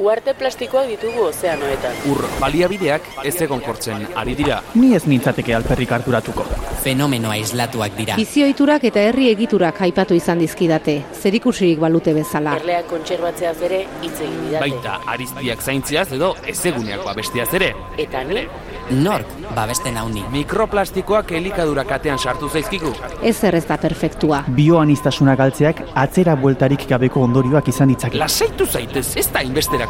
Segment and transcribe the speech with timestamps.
[0.00, 1.98] Uarte plastikoak ditugu ozeanoetan.
[2.08, 4.62] Ur baliabideak ez egon kortzen ari dira.
[4.74, 6.46] Ni ez nintzateke alperrik harturatuko.
[6.80, 8.16] Fenomeno aislatuak dira.
[8.16, 12.56] Bizioiturak eta herri egiturak aipatu izan dizkidate, zerikusirik balute bezala.
[12.62, 14.64] Erleak kontserbatzeaz ere hitz egin didate.
[14.64, 17.74] Baita ariztiak zaintziaz edo ezeguneak babestiaz ere.
[18.00, 18.46] Eta ni,
[18.90, 20.24] Nork babesten hauni.
[20.32, 22.90] Mikroplastikoak elikadura katean sartu zaizkigu.
[23.22, 24.42] Ez ez da perfektua.
[24.56, 28.18] Bioanistasuna galtzeak atzera bueltarik gabeko ondorioak izan ditzake.
[28.18, 29.89] Lasaitu zaitez, ez da inbesterako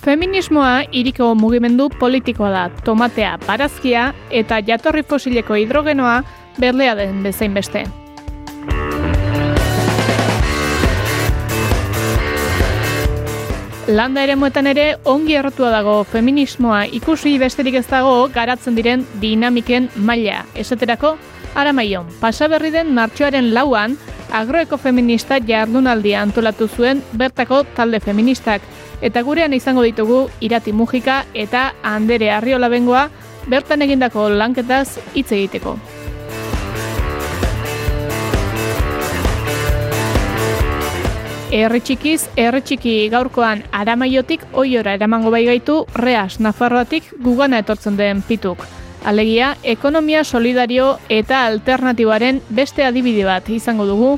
[0.00, 6.20] Feminismoa iriko mugimendu politikoa da, tomatea, barazkia eta jatorri fosileko hidrogenoa
[6.58, 7.84] berlea den bezain beste.
[13.90, 19.88] Landa ere muetan ere ongi errotua dago feminismoa ikusi besterik ez dago garatzen diren dinamiken
[19.96, 20.44] maila.
[20.54, 21.16] Esaterako,
[21.54, 23.96] aramaion, pasaberri den martxoaren lauan,
[24.32, 28.62] agroekofeminista jardunaldia antolatu zuen bertako talde feministak.
[29.00, 33.08] Eta gurean izango ditugu Irati Mujika eta Andere Arriola bengoa
[33.48, 35.78] bertan egindako lanketaz hitz egiteko.
[41.50, 42.28] Herri txikiz,
[43.10, 48.79] gaurkoan aramaiotik oiora eramango bai gaitu reas Nafarroatik gugana etortzen den pituk.
[49.04, 54.10] Alegia, ekonomia solidario eta alternatiboaren beste adibide bat izango dugu,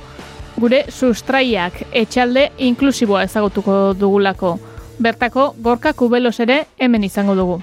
[0.59, 4.56] gure sustraiak etxalde inklusiboa ezagutuko dugulako.
[4.99, 7.62] Bertako, gorka kubelos ere hemen izango dugu.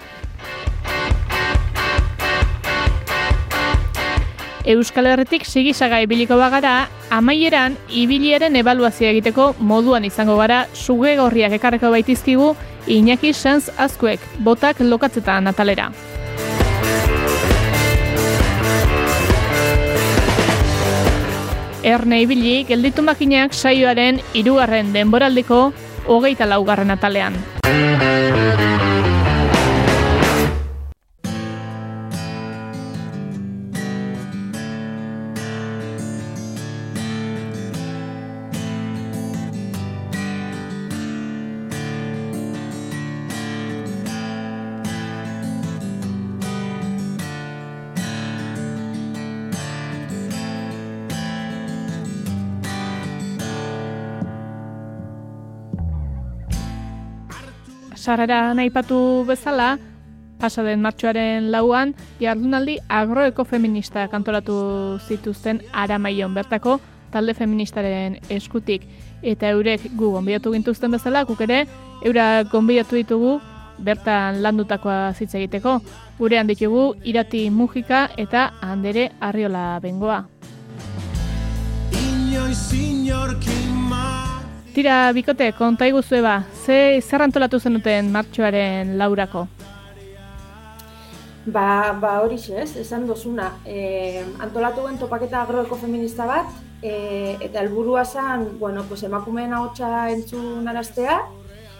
[4.70, 11.92] Euskal Herritik sigisaga ibiliko bagara, amaieran ibiliaren ebaluazioa egiteko moduan izango gara suge gorriak ekarreko
[11.92, 12.54] baitizkigu
[12.88, 15.90] Iñaki Sanz Azkuek, botak lokatzetan natalera.
[21.84, 25.62] Erne ibili, gelditu makinak saioaren hirugarren denboraldiko
[26.08, 27.40] hogeita laugarren atalean.
[58.10, 59.78] Sarrera naipatu bezala,
[60.42, 64.56] pasa den martxoaren lauan, jardunaldi agroekofeminista kantoratu
[65.06, 66.80] zituzten aramaion bertako
[67.14, 68.88] talde feministaren eskutik.
[69.22, 71.68] Eta eurek gu gonbidatu gintuzten bezala, guk ere,
[72.02, 73.38] eura gonbidatu ditugu
[73.78, 75.78] bertan landutakoa zitza egiteko.
[76.18, 80.24] Gurean ditugu irati mujika eta handere arriola bengoa.
[84.70, 89.48] Tira, bikote, konta iguzue ba, ze zer antolatu zenuten martxoaren laurako?
[91.50, 93.50] Ba, ba hori ez, esan dozuna.
[93.66, 96.54] E, antolatu gen topaketa agroekofeminista bat,
[96.84, 96.94] e,
[97.42, 101.18] eta helburua zen, bueno, pues emakumeen ahotsa entzun araztea,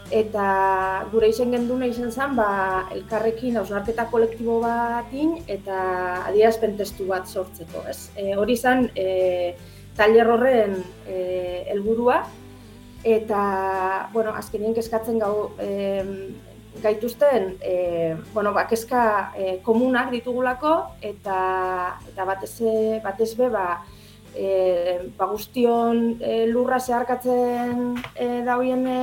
[0.10, 7.30] eta gure izen genduna izen zen, ba, elkarrekin hausnarketa kolektibo batin, eta adierazpen testu bat
[7.30, 8.10] sortzeko, ez?
[8.18, 9.54] E, hori zen, e,
[10.00, 12.24] taller horren e, helburua,
[13.04, 16.34] eta bueno, azkenien kezkatzen gau e,
[16.82, 21.40] gaituzten e, bueno, ba, kezka e, komunak ditugulako eta
[22.12, 22.54] eta batez
[23.04, 23.84] batez be ba
[24.36, 29.00] e, ba guztion e, lurra zeharkatzen e, dauen e,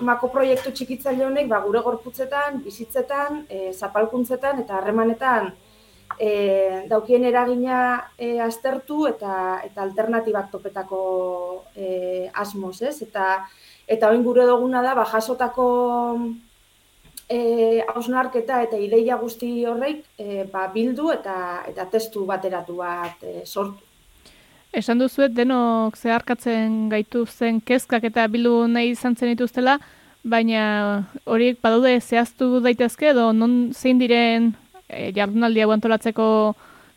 [0.00, 5.52] mako proiektu txikitzaile honek ba, gure gorputzetan, bizitzetan, e, zapalkuntzetan eta harremanetan
[6.18, 11.02] e, daukien eragina e, aztertu eta eta alternatibak topetako
[11.76, 12.96] e, asmoz, ez?
[13.02, 13.44] Eta
[13.86, 15.68] eta orain gure duguna da ba jasotako
[17.28, 23.46] eh ausnarketa eta ideia guzti horrek e, ba, bildu eta eta testu bateratu bat e,
[23.46, 23.80] sortu.
[24.72, 29.78] Esan duzuet denok zeharkatzen gaitu zen kezkak eta bildu nahi izan zen dituztela,
[30.24, 34.52] baina horiek badaude zehaztu daitezke edo non zein diren
[34.92, 36.26] e, jardunaldi hau antolatzeko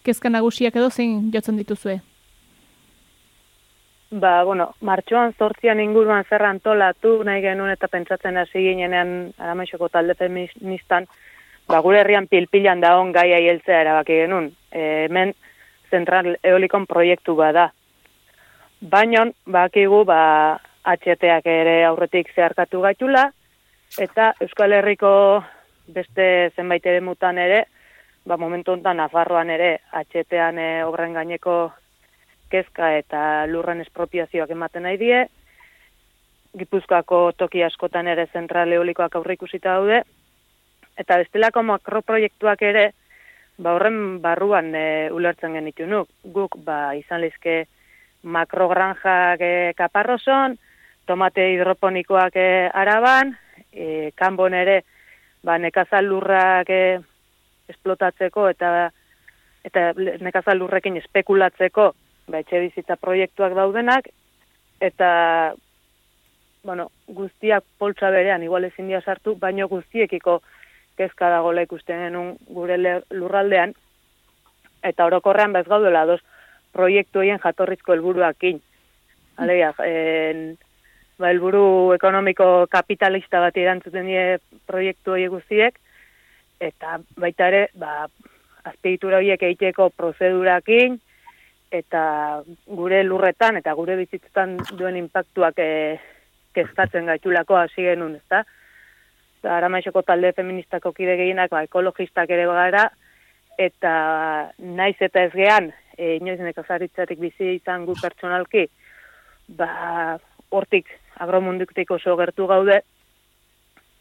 [0.06, 2.00] kezka nagusiak edo zein jotzen dituzue?
[4.12, 10.13] Ba, bueno, martxoan zortzian inguruan zer antolatu nahi genuen eta pentsatzen hasi ginenean aramaixoko talde
[10.19, 11.07] feministan,
[11.68, 14.51] ba, gure herrian pilpilan da on gaia hieltzea erabaki genuen.
[14.71, 15.33] E, hemen
[15.91, 17.71] zentral eolikon proiektu bada.
[18.81, 20.21] Baina, bakigu, ba,
[20.86, 23.31] HTak ere aurretik zeharkatu gaitula,
[24.00, 25.12] eta Euskal Herriko
[25.88, 27.65] beste zenbait ere mutan ere,
[28.25, 31.72] ba, momentu honetan Nafarroan ere HTan e, obren gaineko
[32.50, 35.25] kezka eta lurren espropiazioak ematen nahi die,
[36.56, 40.04] Gipuzkoako toki askotan ere zentral eolikoak aurrikusita daude,
[40.95, 42.86] eta bestelako makroproiektuak ere,
[43.60, 46.07] ba horren barruan e, ulertzen genitu nuk.
[46.24, 47.66] Guk ba, izan lizke
[48.24, 50.56] makrogranjak e, kaparroson,
[51.06, 53.36] tomate hidroponikoak e, araban,
[53.72, 54.81] e, kanbon ere
[55.44, 56.83] ba, nekazal lurrak e,
[57.69, 58.91] esplotatzeko eta
[59.65, 59.91] eta
[60.21, 61.94] nekazal lurrekin espekulatzeko
[62.27, 64.09] ba, etxe bizitza proiektuak daudenak,
[64.81, 65.53] eta
[66.65, 70.39] bueno, guztiak poltsa berean, igual ezin dia sartu, baino guztiekiko
[70.97, 72.77] kezka dagoela ikusten genuen gure
[73.13, 73.75] lurraldean,
[74.85, 76.21] eta orokorrean bez gaudela dos
[76.73, 78.62] proiektu egin jatorrizko helburuakin.
[79.38, 80.57] Alegia, en,
[81.19, 84.25] ba, helburu ekonomiko kapitalista bat irantzuten die
[84.67, 85.77] proiektu hori guztiek,
[86.59, 88.05] eta baita ere, ba,
[88.65, 90.99] azpeitura horiek egiteko prozedurakin,
[91.71, 95.71] eta gure lurretan eta gure bizitzetan duen impactuak e,
[96.55, 98.43] kezkatzen gaitulako hasi genuen, ezta?
[99.45, 102.87] Aramaixoko talde feministako kide gehienak ba, ekologistak ere gara,
[103.61, 103.93] eta
[104.57, 108.65] naiz eta ez gehan, e, inoiz nekazaritzatik bizi izan gu pertsonalki,
[109.59, 110.17] ba,
[110.49, 110.89] hortik
[111.21, 112.81] agromunduktik oso gertu gaude,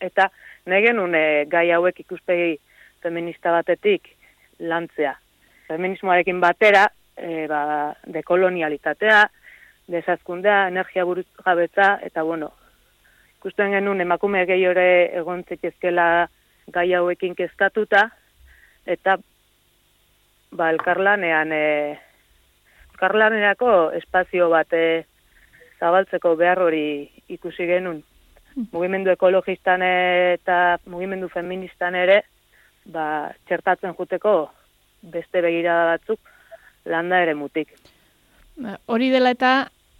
[0.01, 0.31] eta
[0.67, 2.59] nahi genuen e, gai hauek ikuspegi
[3.03, 4.09] feminista batetik
[4.59, 5.15] lantzea.
[5.69, 6.87] Feminismoarekin batera,
[7.17, 9.25] e, ba, dekolonialitatea,
[9.89, 12.53] desazkundea, energia buruz jabetza, eta bueno,
[13.39, 14.87] ikusten genuen emakume gehiore
[15.21, 16.29] egon zetezkela
[16.73, 18.09] gai hauekin kezkatuta,
[18.87, 19.19] eta
[20.53, 21.99] ba, elkarlanean, e,
[22.95, 25.05] elkarlanerako espazio bat e,
[25.81, 26.87] zabaltzeko behar hori
[27.29, 28.03] ikusi genuen.
[28.55, 28.69] Hmm.
[28.73, 32.21] Mugimendu ekologistan eta mugimendu feministan ere,
[32.87, 34.35] ba, txertatzen juteko
[35.03, 36.21] beste begirada batzuk
[36.87, 37.73] landa ere mutik.
[38.57, 39.55] Ba, hori dela eta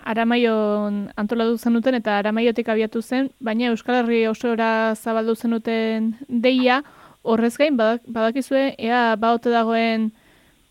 [0.05, 6.83] Aramaion antolatu zenuten eta Aramaiotik abiatu zen, baina Euskal Herri osora zabaldu zenuten deia,
[7.25, 10.11] horrez gain badakizue, ea baote dagoen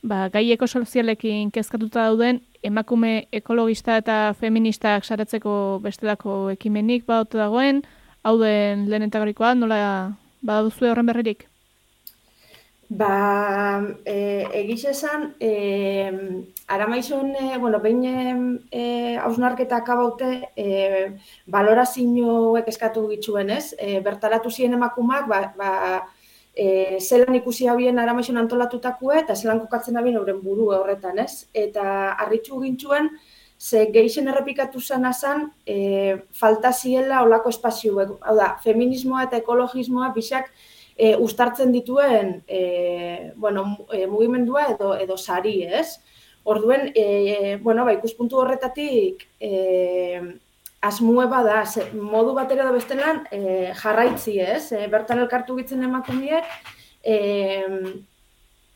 [0.04, 7.84] ba, gaieko sozialekin kezkatuta dauden emakume ekologista eta feministak saratzeko bestelako ekimenik baote dagoen,
[8.24, 9.12] hau den lehen
[9.60, 11.48] nola baduzue horren berririk?
[12.90, 16.12] Ba, e, egiz esan, e,
[16.68, 21.16] aramaizun, e, bueno, behin e, hausnarketa akabaute, e,
[21.48, 23.74] balorazioek eskatu gitxuen, ez?
[23.80, 25.72] E, bertaratu ziren emakumak, ba, ba,
[26.56, 31.48] e, zelan ikusi habien aramaizun antolatutakue, eta zelan kokatzen habien horren buru horretan, ez?
[31.54, 33.10] Eta harritxu gintzuen,
[33.60, 40.12] ze geixen errepikatu zen azan, e, falta ziela olako espazioek, hau da, feminismoa eta ekologismoa
[40.16, 40.52] bisak,
[40.98, 46.00] e, ustartzen dituen e, bueno, e, mugimendua edo edo sari, ez?
[46.44, 50.20] Orduen, e, bueno, ba, ikuspuntu horretatik e,
[50.84, 51.64] asmue bada,
[51.96, 54.72] modu batera da bestelan e, jarraitzi, ez?
[54.76, 56.50] E, bertan elkartu gitzen emakumeek,
[57.04, 57.16] e,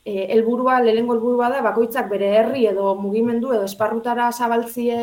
[0.08, 5.00] e, elburua, lehenengo helburua da, bakoitzak bere herri edo mugimendu edo esparrutara zabaltzie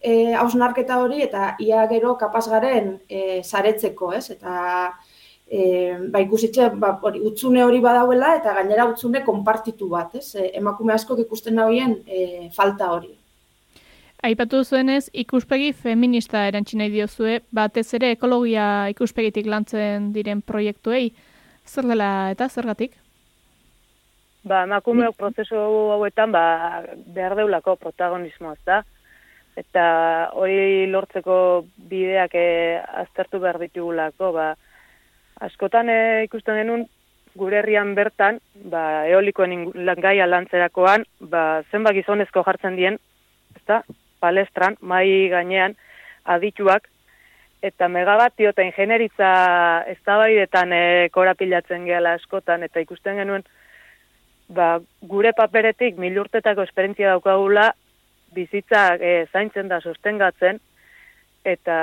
[0.00, 4.30] e, hausnarketa hori eta ia gero kapaz garen e, zaretzeko, ez?
[4.32, 4.56] Eta
[5.44, 5.62] e,
[6.08, 10.30] ba, ikusitxe, ba, hori, utzune hori badauela eta gainera utzune konpartitu bat, ez?
[10.34, 13.19] E, emakume askok ikusten nahien e, falta hori.
[14.20, 21.06] Aipatu zuenez, ikuspegi feminista erantxinai diozue, batez ere ekologia ikuspegitik lantzen diren proiektuei,
[21.64, 22.98] zer dela eta zergatik?
[24.44, 25.56] Ba, emakumeok prozesu
[25.94, 26.42] hauetan, ba,
[27.14, 28.82] behar deulako protagonismo, ez da?
[29.56, 29.84] Eta
[30.36, 31.38] hori lortzeko
[31.88, 32.44] bideak e,
[33.04, 34.50] aztertu behar ditugulako, ba,
[35.48, 35.98] askotan e,
[36.28, 36.84] ikusten denun
[37.40, 39.70] gure herrian bertan, ba, eolikoen
[40.04, 43.00] gaia lantzerakoan, ba, zenba gizonezko jartzen dien,
[43.56, 43.80] ezta,
[44.20, 45.76] palestran, mai gainean,
[46.24, 46.88] adituak,
[47.62, 49.30] eta megabatio eta ingenieritza
[49.92, 53.44] eztabaidetan e, korapilatzen gehala askotan, eta ikusten genuen,
[54.48, 57.70] ba, gure paperetik milurtetako esperientzia daukagula,
[58.34, 60.60] bizitza e, zaintzen da sostengatzen,
[61.44, 61.76] eta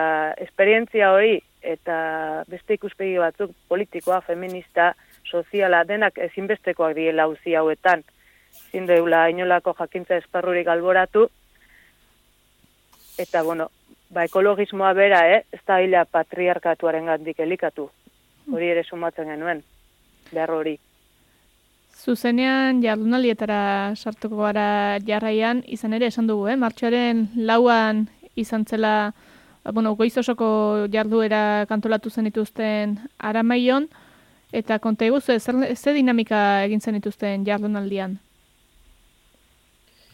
[0.43, 4.93] esperientzia hori eta beste ikuspegi batzuk politikoa, feminista,
[5.25, 8.03] soziala, denak ezinbestekoak diela uzi hauetan.
[8.71, 11.27] Zindeula inolako jakintza esparrurik alboratu,
[13.17, 13.69] eta bueno,
[14.09, 15.43] ba, ekologismoa bera, eh?
[15.51, 17.89] ez da hila patriarkatuaren gandik elikatu.
[18.51, 19.63] Hori ere sumatzen genuen,
[20.31, 20.77] behar hori.
[21.97, 26.55] Zuzenean jardunalietara sartuko gara jarraian, izan ere esan dugu, eh?
[26.55, 28.05] martxoaren lauan
[28.35, 29.13] izan zela,
[29.63, 33.89] ba, bueno, goizosoko jarduera kantolatu zen dituzten aramaion,
[34.53, 38.19] eta konta eguzu, ze dinamika egin zen dituzten jardunaldian?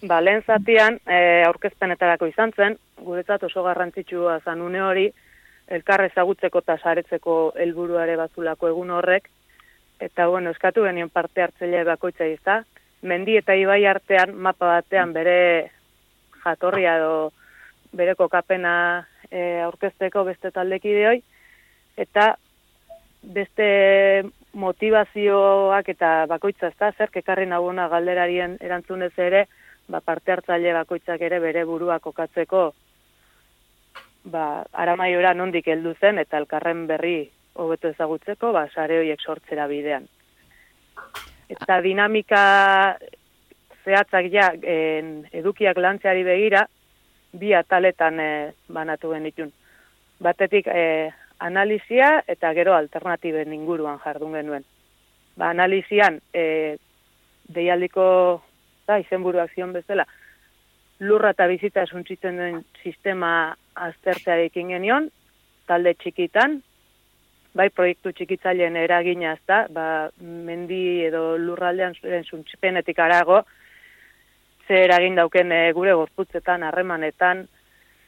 [0.04, 2.74] Ba, lehen zatian, e, aurkezpenetarako izan zen,
[3.06, 5.06] guretzat oso garrantzitsua zan une hori,
[5.72, 9.30] elkar ezagutzeko eta saretzeko helburuare bazulako egun horrek,
[10.04, 12.58] eta bueno, eskatu genion parte hartzaile bakoitza izta,
[13.02, 15.38] mendi eta ibai artean, mapa batean bere
[16.44, 17.32] jatorria edo
[17.96, 18.76] bere kokapena
[19.32, 21.24] e, aurkezteko beste taldekideoi,
[21.96, 22.34] eta
[23.24, 23.72] beste
[24.52, 29.48] motivazioak eta bakoitza ezta, zer kekarri naguna galderarien erantzunez ere,
[29.88, 32.64] ba, parte hartzaile bakoitzak ere bere burua kokatzeko
[34.24, 37.18] ba, aramaiora nondik heldu zen eta elkarren berri
[37.54, 40.08] hobeto ezagutzeko ba, sare horiek sortzera bidean.
[41.50, 42.44] Eta dinamika
[43.84, 46.64] zehatzak ja en, edukiak lantzeari begira
[47.34, 48.32] bi ataletan e,
[48.70, 49.52] banatu genitun.
[50.24, 51.12] Batetik e,
[51.44, 54.66] analizia eta gero alternatiben inguruan jardun genuen.
[55.36, 56.78] Ba, analizian e,
[57.54, 58.06] deialdiko
[58.88, 60.06] da, izenburuak zion bezala,
[61.04, 63.32] lurra eta bizita esuntzitzen duen sistema
[63.88, 65.10] aztertzearekin genion,
[65.68, 66.60] talde txikitan,
[67.54, 69.88] bai proiektu txikitzaileen eragina ez da, ba,
[70.20, 73.44] mendi edo lurraldean zuen suntsipenetik arago,
[74.68, 77.46] ze eragin dauken e, gure gorputzetan, harremanetan,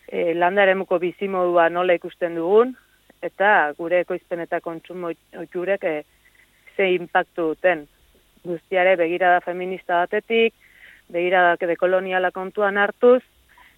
[0.08, 2.74] e, landaremuko bizimodua nola ikusten dugun,
[3.26, 5.96] eta gure ekoizpen eta kontsumo oiturek e,
[6.76, 7.86] ze impactu duten.
[8.46, 10.54] Guztiare begirada feminista batetik,
[11.10, 13.22] begiradak de koloniala kontuan hartuz,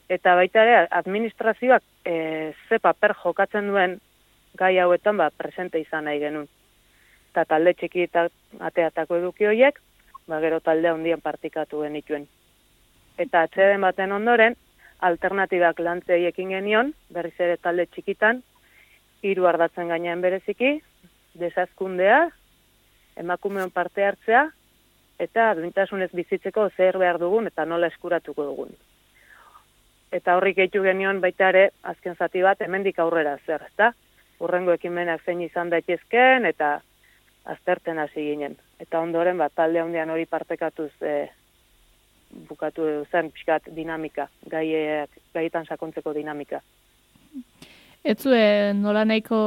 [0.09, 3.99] eta baita ere administrazioak e, ze paper jokatzen duen
[4.57, 6.47] gai hauetan ba, presente izan nahi genuen.
[7.31, 8.27] Eta talde txiki eta
[8.69, 9.79] ateatako eduki horiek,
[10.27, 12.25] ba, gero talde handian partikatu genituen.
[13.17, 14.55] Eta atxeden baten ondoren,
[14.99, 18.41] alternatibak lantzeiekin genion, berriz ere talde txikitan,
[19.21, 20.77] hiru ardatzen gainean bereziki,
[21.37, 22.27] desazkundea,
[23.17, 24.47] emakumeon parte hartzea,
[25.19, 28.75] eta duintasunez bizitzeko zer behar dugun eta nola eskuratuko dugun.
[30.11, 33.91] Eta horrik gehitu genion baita ere, azken zati bat, hemendik aurrera zer, ezta?
[34.39, 36.77] Urrengo ekimenak zein izan daitezkeen eta
[37.45, 38.55] azterten hasi ginen.
[38.79, 41.15] Eta ondoren, bat, talde handian hori partekatuz e,
[42.47, 46.61] bukatu zen pixkat dinamika, gaiek, gaietan sakontzeko dinamika.
[48.07, 49.39] Ez zuen nola nahiko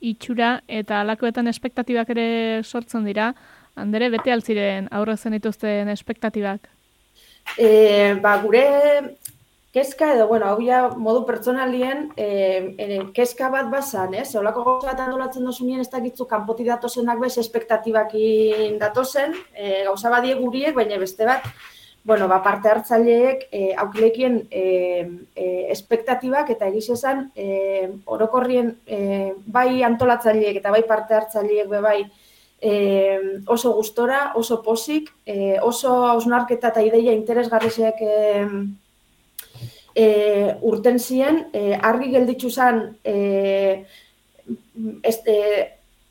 [0.00, 2.28] itxura eta alakoetan espektatibak ere
[2.64, 3.32] sortzen dira,
[3.78, 6.68] Andere, bete altziren aurre zen dituzten espektatibak?
[7.56, 8.64] E, ba, gure
[9.72, 12.28] keska edo, bueno, hau ja modu pertsonalien e,
[12.80, 14.28] e, keska bat bazan, ez?
[14.40, 18.12] Olako gauza bat handolatzen dozu ez dakitzu kanpoti datozenak bez espektatibak
[18.80, 21.44] datozen, e, gauza badie guriek, baina beste bat,
[22.04, 24.62] bueno, ba, parte hartzaileek e, aukilekien e,
[25.36, 31.82] e, espektatibak eta egiz esan e, orokorrien e, bai antolatzaileek eta bai parte hartzaileek be
[31.84, 31.98] bai
[32.60, 38.48] e, oso gustora, oso posik, e, oso ausnarketa eta ideia interesgarriak e,
[39.94, 40.06] e,
[40.62, 43.84] urten ziren, e, argi gelditzu zen e,
[45.02, 45.36] este,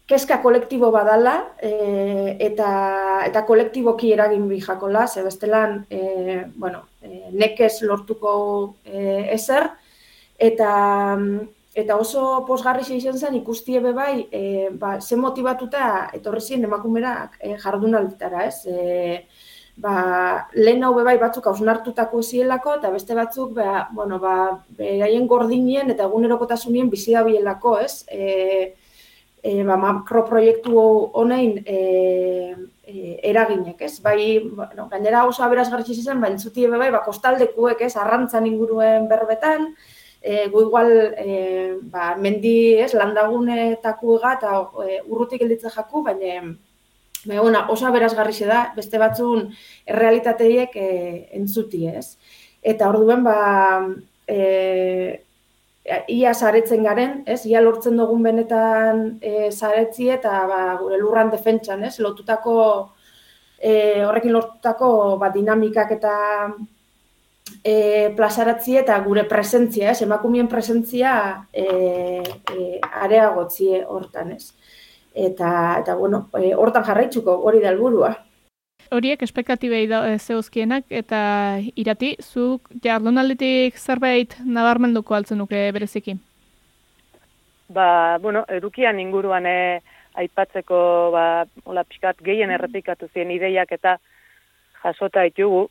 [0.07, 2.69] keska kolektibo badala e, eta,
[3.27, 9.67] eta kolektiboki eragin bi jakola, ze bestelan e, bueno, e, nekez lortuko e, ezer,
[10.39, 11.17] eta
[11.77, 17.37] Eta oso posgarri izan zen ikustie be bai, e, ba, ze motivatuta etorri ziren emakumerak
[17.37, 18.65] e, jardunalditara, ez?
[18.65, 19.27] E,
[19.83, 19.93] ba,
[20.57, 24.33] lehen hau bai batzuk hausnartutako zielako, eta beste batzuk, ba, bueno, ba,
[24.79, 28.01] beraien gordinien eta egunerokotasunien bizi da bielako, ez?
[28.09, 28.73] E,
[29.43, 30.81] e, ba, makroproiektu
[31.21, 31.77] honein e,
[32.87, 33.99] e, eraginek, ez?
[34.01, 34.17] Bai,
[34.47, 37.93] bueno, gainera oso aberazgarri izan, ba, entzutie be bai, ba, kostaldekuek, ez?
[38.01, 39.69] Arrantzan inguruen berbetan,
[40.27, 46.41] e, gu igual e, ba, mendi ez, landagunetako ega eta e, urrutik gelditzen jaku, baina
[47.27, 49.47] Baina, oso berazgarri da, beste batzun
[49.89, 50.89] errealitateiek e,
[51.39, 52.15] entzuti, ez?
[52.63, 53.39] Eta orduen ba,
[54.27, 54.37] e,
[56.13, 57.41] ia saretzen garen, ez?
[57.49, 61.97] Ia lortzen dugun benetan e, saretzi eta ba, gure lurran defentsan, ez?
[62.03, 62.55] Lotutako,
[63.59, 63.73] e,
[64.05, 66.15] horrekin lortutako ba, dinamikak eta
[67.63, 71.13] e, plazaratzi eta gure presentzia, ez, emakumeen presentzia
[71.53, 74.53] e, e, areagotzie hortan, ez.
[75.17, 75.49] Eta,
[75.81, 78.13] eta bueno, e, hortan jarraitzuko hori da helburua.
[78.93, 81.19] Horiek espektatibei da zeuzkienak eta
[81.75, 86.15] irati, zuk jardunalditik zerbait nabarmenduko altzen nuke bereziki?
[87.67, 89.57] Ba, bueno, edukian inguruan e,
[90.17, 90.77] aipatzeko
[91.11, 91.25] ba,
[91.65, 93.97] hola, pixkat gehien errepikatu ziren ideiak eta
[94.83, 95.67] jasota ditugu,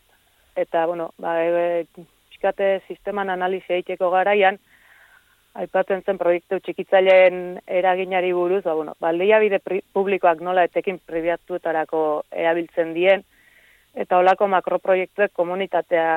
[0.57, 1.87] eta, bueno, ba, e,
[2.31, 4.59] pixkate sisteman analizia egiteko garaian,
[5.57, 9.61] aipatzen zen proiektu txikitzaileen eraginari buruz, ba, bueno, baldeia bide
[9.95, 12.01] publikoak nola etekin pribiatuetarako
[12.33, 13.25] erabiltzen dien,
[13.97, 16.09] eta olako makroproiektuek komunitatea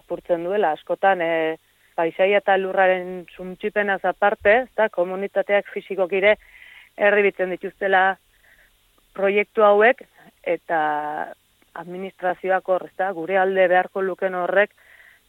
[0.00, 1.58] apurtzen duela, askotan, e,
[1.94, 6.36] paisaia eta lurraren suntxipen aparte, eta komunitateak fizikokire
[6.96, 8.16] erribitzen dituztela
[9.14, 10.02] proiektu hauek,
[10.42, 10.80] eta
[11.74, 14.70] administrazioak hor, gure alde beharko luken horrek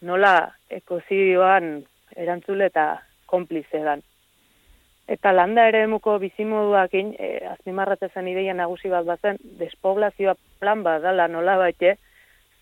[0.01, 1.83] nola ekozidioan
[2.15, 4.01] erantzule eta konplize dan.
[5.11, 11.01] Eta landa ere emuko bizimoduak in, e, azpimarratzen ideia nagusi bat bazen, despoblazioa plan bat
[11.03, 11.97] dala nola baite,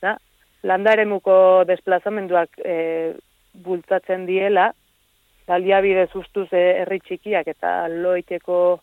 [0.01, 0.15] da?
[0.63, 2.77] landa ere emuko desplazamenduak e,
[3.53, 4.71] bultzatzen diela,
[5.47, 8.79] baliabide sustuz e, herri txikiak eta loiteko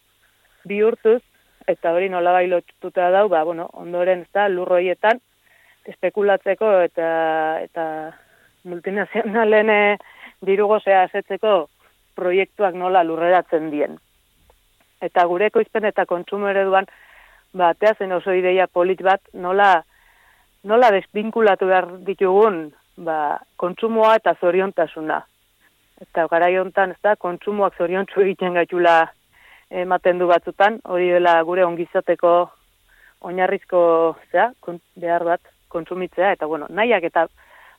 [0.66, 1.22] bihurtuz,
[1.66, 5.20] eta hori nola bai lotuta dau, ba, bueno, ondoren ez da, lurroietan,
[5.87, 7.08] espekulatzeko eta,
[7.62, 7.87] eta
[8.66, 9.99] multinazionalen eh,
[10.46, 11.68] dirugozea asetzeko
[12.16, 13.99] proiektuak nola lurreratzen dien.
[15.02, 16.87] Eta gure ekoizpen eta kontsumo ereduan,
[17.54, 19.85] ba, zen oso ideia polit bat, nola,
[20.64, 25.20] nola desbinkulatu behar ditugun, ba, kontsumoa eta zoriontasuna.
[26.00, 29.11] Eta gara hontan ez da, kontsumoak zoriontsu egiten gaitula
[29.70, 32.32] ematen du batzutan, hori dela gure ongizateko
[33.26, 33.80] oinarrizko
[34.30, 34.50] zea,
[34.94, 37.26] behar bat kontsumitzea, eta bueno, nahiak eta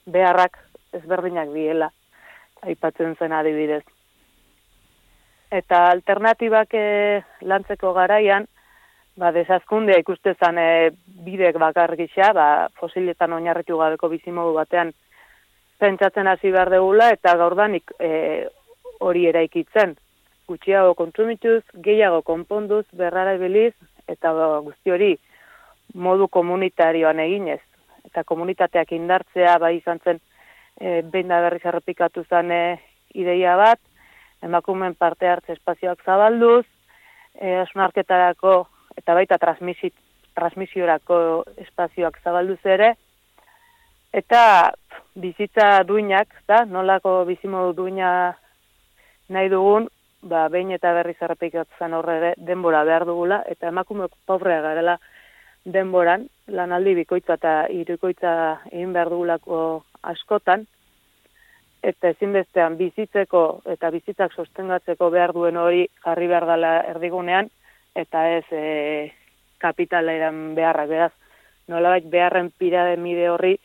[0.06, 0.58] beharrak
[0.94, 1.92] ezberdinak biela,
[2.64, 3.84] aipatzen zen adibidez.
[5.52, 8.48] Eta alternatibak e, lantzeko garaian,
[9.16, 10.70] ba, desazkundea ikustezan e,
[11.24, 12.48] bidek bakar gisa, ba,
[12.80, 14.92] fosiletan oinarritu gabeko bizimodu batean
[15.80, 18.12] pentsatzen hasi behar degula, eta gaurdanik e,
[19.00, 19.96] hori eraikitzen
[20.48, 23.74] gutxiago kontsumituz, gehiago konponduz, berrara ebiliz,
[24.08, 24.32] eta
[24.64, 25.12] guzti hori
[25.94, 27.60] modu komunitarioan eginez.
[28.08, 30.22] Eta komunitateak indartzea, bai izan zen,
[30.80, 32.64] e, behin da berriz errepikatu zen e,
[33.20, 33.80] ideia bat,
[34.44, 36.66] emakumen parte hartze espazioak zabalduz,
[37.36, 38.56] e, asunarketarako
[38.98, 39.92] eta baita transmisi,
[40.38, 41.20] transmisiorako
[41.66, 42.94] espazioak zabalduz ere,
[44.14, 44.72] eta
[45.18, 48.12] bizitza duinak, da, nolako bizimodu duina
[49.34, 49.90] nahi dugun,
[50.30, 54.98] ba, behin eta berri zerrepikatzen horre ere denbora behar dugula, eta emakume pobrea garela
[55.66, 58.34] denboran, lanaldi bikoitza eta irukoitza
[58.72, 59.60] egin behar dugulako
[60.14, 60.66] askotan,
[61.84, 67.52] eta ezinbestean bizitzeko eta bizitzak sostengatzeko behar duen hori jarri behar dela erdigunean,
[67.96, 68.64] eta ez e,
[69.58, 71.14] kapitala eran beharrak, beraz,
[71.68, 73.58] nolabait beharren piramide horri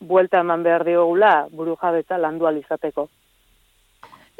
[0.00, 3.08] buelta eman behar diogula buru jabetza landu alizateko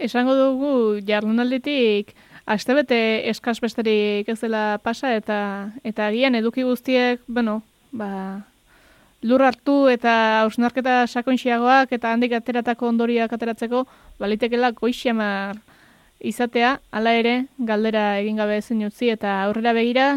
[0.00, 0.72] esango dugu
[1.06, 2.14] jardunalditik
[2.50, 5.40] astebete eskaz besterik ez dela pasa eta
[5.84, 7.60] eta agian eduki guztiek, bueno,
[7.92, 8.46] ba,
[9.22, 13.84] lur hartu eta ausnarketa sakontxiagoak eta handik ateratako ondoriak ateratzeko
[14.18, 15.60] balitekela goixamar
[16.20, 20.10] izatea, hala ere, galdera egin gabe ezin utzi eta aurrera begira,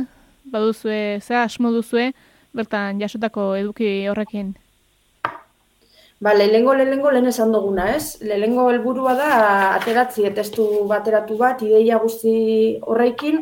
[0.43, 2.12] baduzue, ze asmo duzue,
[2.54, 4.54] bertan jasotako eduki horrekin.
[6.24, 8.22] Ba, lehengo lehengo lehen esan duguna, ez?
[8.24, 9.30] Lehengo helburua da
[9.76, 12.36] ateratzi testu bateratu bat ideia guzti
[12.92, 13.42] horreikin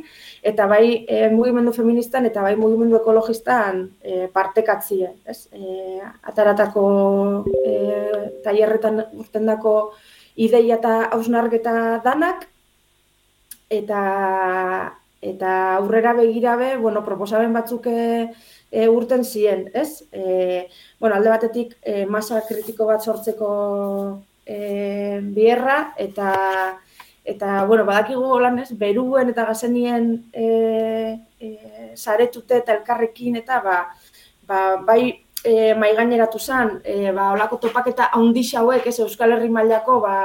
[0.52, 5.38] eta bai e, mugimendu feministan eta bai mugimendu ekologistan e, partekatzie, ez?
[5.54, 6.00] E,
[6.32, 6.86] ataratako
[7.54, 7.76] e,
[8.48, 9.76] tailerretan urtendako
[10.48, 11.76] ideia eta hausnarketa
[12.08, 12.48] danak
[13.70, 14.02] eta
[15.22, 20.02] eta aurrera begirabe, bueno, proposamen batzuk e, urten ziren, ez?
[20.12, 20.66] E,
[21.02, 23.50] bueno, alde batetik e, masa kritiko bat sortzeko
[24.46, 26.78] e, bierra eta
[27.26, 28.70] eta bueno, badakigu holan, ez?
[28.78, 30.46] Beruen eta gazenien e,
[31.42, 31.50] e,
[31.96, 33.82] saretute eta elkarrekin eta ba,
[34.46, 35.02] ba bai
[35.44, 40.16] e, mai gaineratu zen, e, ba, olako topaketa handixa hauek, ez, Euskal Herri mailako ba,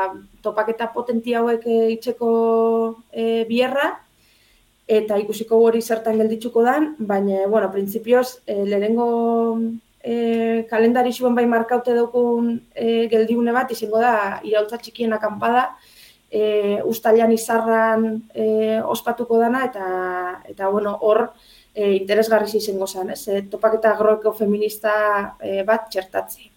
[0.44, 2.30] topaketa potenti hauek e, itzeko
[3.12, 3.94] e, bierra,
[4.86, 9.08] eta ikusiko hori zertan gelditzuko dan, baina, bueno, printzipioz, e, lehenengo
[10.06, 15.66] e, kalendari zuen bai markaute daukun e, geldiune bat, izango da, irautza txikien akampada,
[16.30, 18.46] e, ustalian izarran e,
[18.82, 19.86] ospatuko dana, eta,
[20.52, 21.26] eta bueno, hor,
[21.74, 23.24] e, interesgarri izango zen, ez?
[23.28, 24.92] E, topaketa agroeko feminista
[25.40, 26.52] e, bat txertatzi.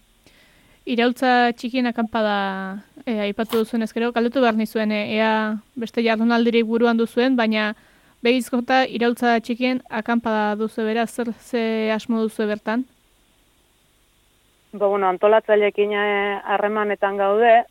[0.90, 2.36] iraultza txikien akampada
[3.04, 7.74] e, aipatu duzuen ezkero, kaldutu behar nizuen, e, ea beste jardunaldirik buruan duzuen, baina
[8.22, 12.86] behizkota iraultza txikien akampada duzu bera, zer ze asmo duzu bertan?
[14.72, 17.64] Ba, bueno, antolatzailekin eh, harremanetan gaude,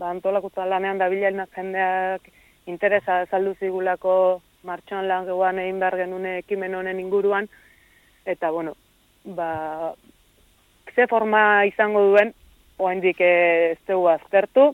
[0.00, 2.22] ba, antolakutza lanean da jendeak
[2.66, 7.48] interesa saldu zigulako martxoan lan geuan egin behar genune ekimen honen inguruan,
[8.24, 8.74] eta, bueno,
[9.24, 9.94] ba,
[10.94, 12.32] ze forma izango duen,
[12.78, 14.72] oaindik ez dugu aztertu,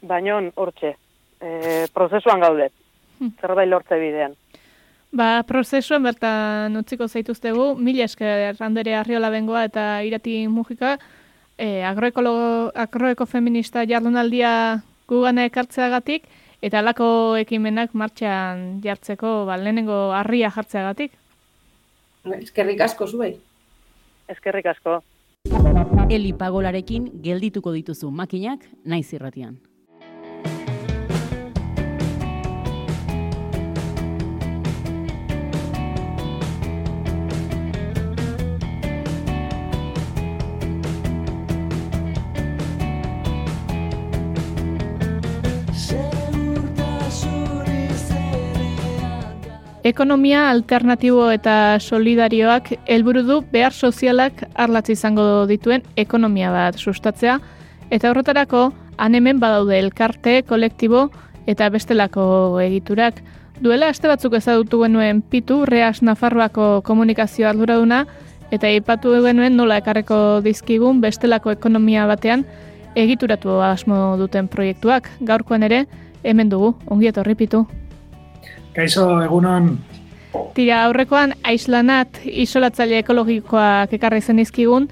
[0.00, 0.96] baina hortxe,
[1.40, 2.70] e, prozesuan gaude,
[3.18, 3.36] hmm.
[3.40, 4.39] zerbait lortze bidean.
[5.10, 10.98] Ba, prozesuan bertan utziko zaituztegu, mila esker randere arriola bengoa eta irati mugika,
[11.58, 14.52] e, agroeko feminista jardunaldia
[15.10, 16.28] gugana ekartzeagatik,
[16.62, 21.16] eta alako ekimenak martxan jartzeko, ba, lehenengo harria jartzeagatik.
[22.38, 23.32] Eskerrik asko zuei.
[24.28, 25.00] Eskerrik asko.
[26.10, 29.58] Eli pagolarekin geldituko dituzu makinak naiz irratian.
[49.90, 57.40] Ekonomia alternatibo eta solidarioak helburu du behar sozialak arlatzi izango dituen ekonomia bat sustatzea
[57.90, 58.60] eta horretarako
[59.02, 61.08] han hemen badaude elkarte, kolektibo
[61.50, 63.18] eta bestelako egiturak.
[63.58, 68.04] Duela aste batzuk ezagutu genuen Pitu Reas Nafarroako komunikazio arduraduna
[68.54, 72.46] eta aipatu genuen nola ekarreko dizkigun bestelako ekonomia batean
[72.94, 75.10] egituratu asmo duten proiektuak.
[75.20, 75.86] Gaurkoan ere
[76.22, 77.66] hemen dugu, ongi etorri Pitu.
[78.74, 79.72] Kaixo, egunon.
[80.54, 84.86] Tira, aurrekoan, aislanat isolatzaile ekologikoak ekarri zen izkigun,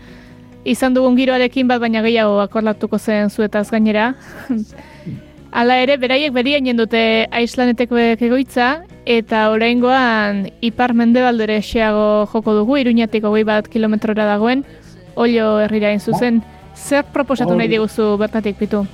[0.67, 4.13] izan dugun giroarekin bat baina gehiago akordatuko zen zuetaz gainera.
[5.59, 7.01] Hala ere, beraiek berien jendute
[7.33, 14.67] aislaneteko egoitza, eta oraingoan ipar mendebaldere xeago joko dugu, iruñatik hogei bat kilometrora dagoen,
[15.15, 16.43] olio herrira zuzen.
[16.77, 18.85] Zer proposatu nahi diguzu bertatik pitu?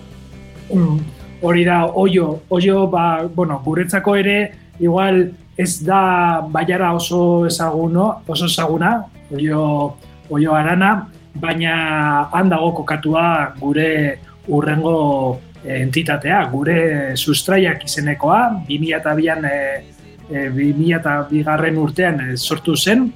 [0.72, 1.00] Mm,
[1.42, 8.46] hori da, oio, oio, ba, bueno, guretzako ere, igual ez da baiara oso ezaguno, oso
[8.46, 9.94] ezaguna, oio,
[10.30, 19.58] oio arana, baina handago kokatua gure urrengo entitatea, gure sustraiak izenekoa, 2002an e,
[20.28, 23.06] e, 2002 garren urtean e, sortu zen,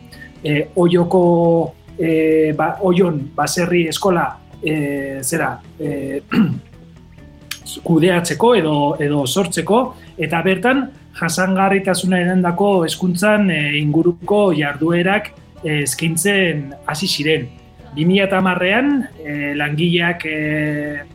[0.43, 4.31] e, oioko e, ba, oion baserri eskola
[4.63, 6.23] e, zera e,
[7.89, 9.83] kudeatzeko edo, edo sortzeko,
[10.17, 10.87] eta bertan
[11.19, 15.33] jasangarritasunaren dako eskuntzan e, inguruko jarduerak
[15.65, 17.49] e, eskintzen hasi ziren.
[17.97, 18.91] 2008an
[19.25, 20.37] e, langileak e,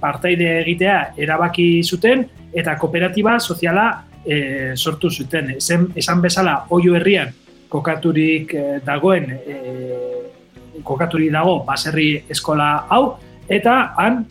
[0.02, 3.88] partaide egitea erabaki zuten eta kooperatiba soziala
[4.26, 5.56] e, sortu zuten.
[5.58, 7.32] Ezen, esan bezala, oio herrian
[7.70, 9.58] kokaturik e, dagoen e,
[10.84, 14.26] kokaturik dago baserri eskola hau eta han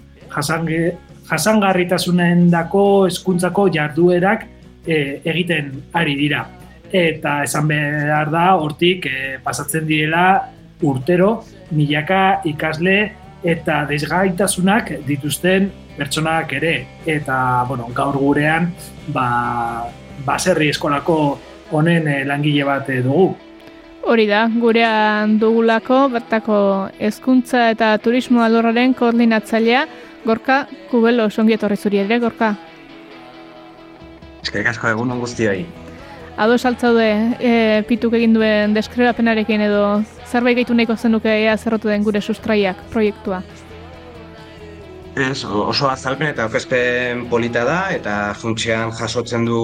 [1.31, 4.47] jasangarritasunen dako eskuntzako jarduerak
[4.87, 6.47] e, egiten ari dira.
[6.93, 10.27] Eta esan behar da, hortik e, pasatzen direla
[10.83, 11.43] urtero
[11.73, 12.97] milaka ikasle
[13.43, 16.75] eta desgaitasunak dituzten pertsonak ere.
[17.07, 18.71] Eta, bueno, gaur gurean,
[19.15, 19.89] ba,
[20.27, 21.17] baserri eskolako
[21.73, 23.33] honen e, langile bat e, dugu.
[24.03, 26.57] Hori da, gurean dugulako, bertako
[26.99, 29.87] hezkuntza eta turismo alorraren koordinatzailea,
[30.23, 32.53] Gorka, kubelo, songietorri zuri ere, Gorka?
[34.43, 35.65] Eskerrik asko egun on guztioi.
[36.43, 37.53] Ado saltzaude e,
[37.89, 39.83] pituk egin duen deskribapenarekin edo
[40.27, 43.43] zerbait gaitu nahiko zenuke ea zerrotu den gure sustraiak proiektua?
[45.13, 49.61] Ez, oso azalpen eta aurkezpen polita da eta funtsian jasotzen du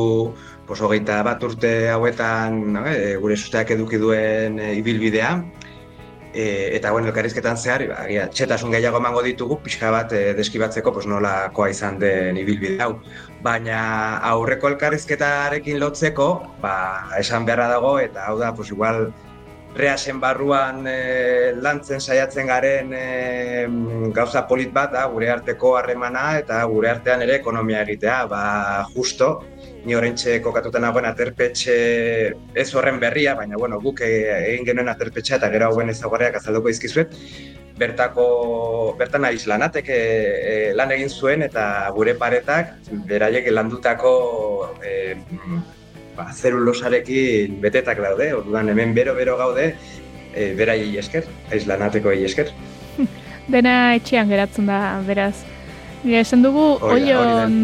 [0.68, 5.32] pos, hogeita bat urte hauetan no, e, gure sustraiak eduki duen e, ibilbidea.
[6.28, 6.44] E,
[6.76, 11.70] eta bueno, elkarrizketan zehar, ba, txetasun gehiago emango ditugu, pixka bat e, deskibatzeko pos, nolakoa
[11.72, 12.98] izan den ibilbide hau
[13.42, 16.28] baina aurreko elkarrizketarekin lotzeko,
[16.62, 16.74] ba,
[17.18, 19.08] esan beharra dago, eta hau da, pues igual,
[19.78, 23.66] reasen barruan e, lantzen saiatzen garen e,
[24.16, 28.42] gauza polit bat da, gure arteko harremana eta gure artean ere ekonomia egitea, ba,
[28.94, 29.30] justo,
[29.84, 31.76] ni horrentxe kokatuten nagoen aterpetxe
[32.58, 37.14] ez horren berria, baina bueno, guk egin genuen aterpetxea eta gero hauen ezaguarriak azalduko izkizuet,
[37.78, 38.26] bertako
[38.98, 40.00] bertan ari lanatek e,
[40.74, 42.74] lan egin zuen eta gure paretak
[43.08, 44.12] beraiek landutako
[44.82, 45.14] e,
[46.16, 49.70] ba, zerulosarekin betetak daude, orduan hemen bero-bero gaude
[50.34, 52.50] e, beraiei esker, aiz lanateko esker.
[53.54, 55.36] dena etxean geratzen da, beraz.
[56.04, 57.54] Nire esan dugu, oion,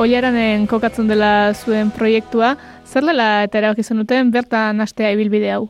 [0.00, 2.54] oiaranen kokatzen dela zuen proiektua,
[2.88, 5.66] zer dela eta erabaki zenuten bertan astea ibilbide hau?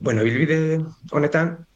[0.00, 0.80] Bueno, bilbide
[1.10, 1.66] honetan,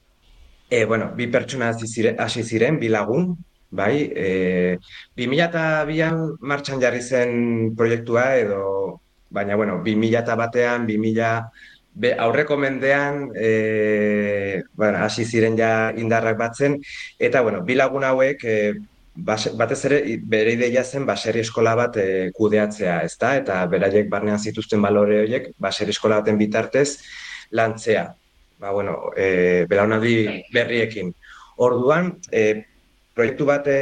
[0.71, 3.35] e, bueno, bi pertsona hasi ziren, bi lagun,
[3.71, 4.79] bai, e,
[5.17, 11.51] 2002an martxan jarri zen proiektua edo, baina, bueno, 2000 batean, 2000
[11.95, 16.79] be, aurreko mendean, e, bueno, hasi ziren ja indarrak batzen,
[17.19, 18.57] eta, bueno, bi lagun hauek, e,
[19.15, 23.35] base- batez ere, bere ideia zen baserri eskola bat e, kudeatzea, ezta?
[23.37, 27.03] Eta beraiek barnean zituzten balore horiek, baserri eskola baten bitartez,
[27.53, 28.09] lantzea.
[28.63, 31.13] Ba, bueno, e, belaunaldi berriekin.
[31.63, 32.65] Orduan, e,
[33.13, 33.77] proiektu bat e,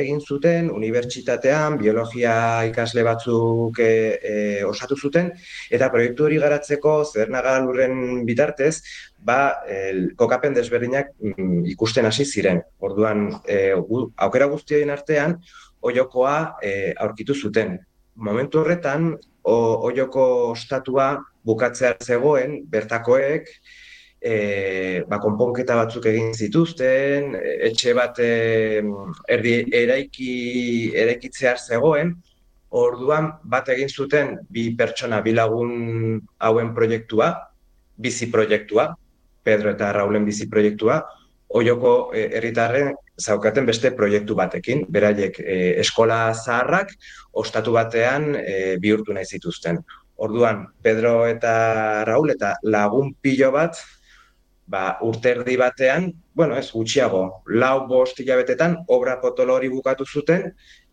[0.00, 2.34] egin zuten, unibertsitatean, biologia
[2.66, 4.34] ikasle batzuk e, e,
[4.66, 5.30] osatu zuten,
[5.70, 8.82] eta proiektu hori garatzeko Zedernaga lurren bitartez,
[9.22, 9.38] ba,
[9.70, 12.62] el, kokapen desberdinak mm, ikusten hasi ziren.
[12.82, 15.38] Orduan, e, gu, aukera guztien artean,
[15.82, 17.78] oiokoa e, aurkitu zuten.
[18.16, 19.12] Momentu horretan,
[19.44, 23.48] oioko ostatua bukatzea zegoen, bertakoek,
[24.22, 27.34] e, ba, konponketa batzuk egin zituzten,
[27.68, 28.82] etxe bat e,
[29.34, 30.34] erdi eraiki,
[30.94, 32.14] eraikitzear zegoen,
[32.72, 37.32] orduan bat egin zuten bi pertsona, bi lagun hauen proiektua,
[37.98, 38.92] bizi proiektua,
[39.42, 41.02] Pedro eta Raulen bizi proiektua,
[41.58, 46.92] oioko e, herritarren zaukaten beste proiektu batekin, beraiek e, eskola zaharrak
[47.32, 49.80] ostatu batean e, bihurtu nahi zituzten.
[50.22, 53.78] Orduan, Pedro eta Raul eta lagun pilo bat,
[54.66, 60.52] ba, urte erdi batean, bueno, ez gutxiago, lau bost hilabetetan obra potolo hori bukatu zuten,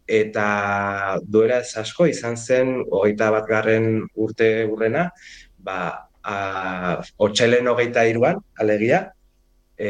[0.09, 5.09] eta duela ez asko izan zen hogeita bat garren urte urrena,
[5.57, 5.79] ba,
[6.23, 6.35] a,
[7.17, 9.05] otxelen hogeita iruan, alegia,
[9.79, 9.89] e,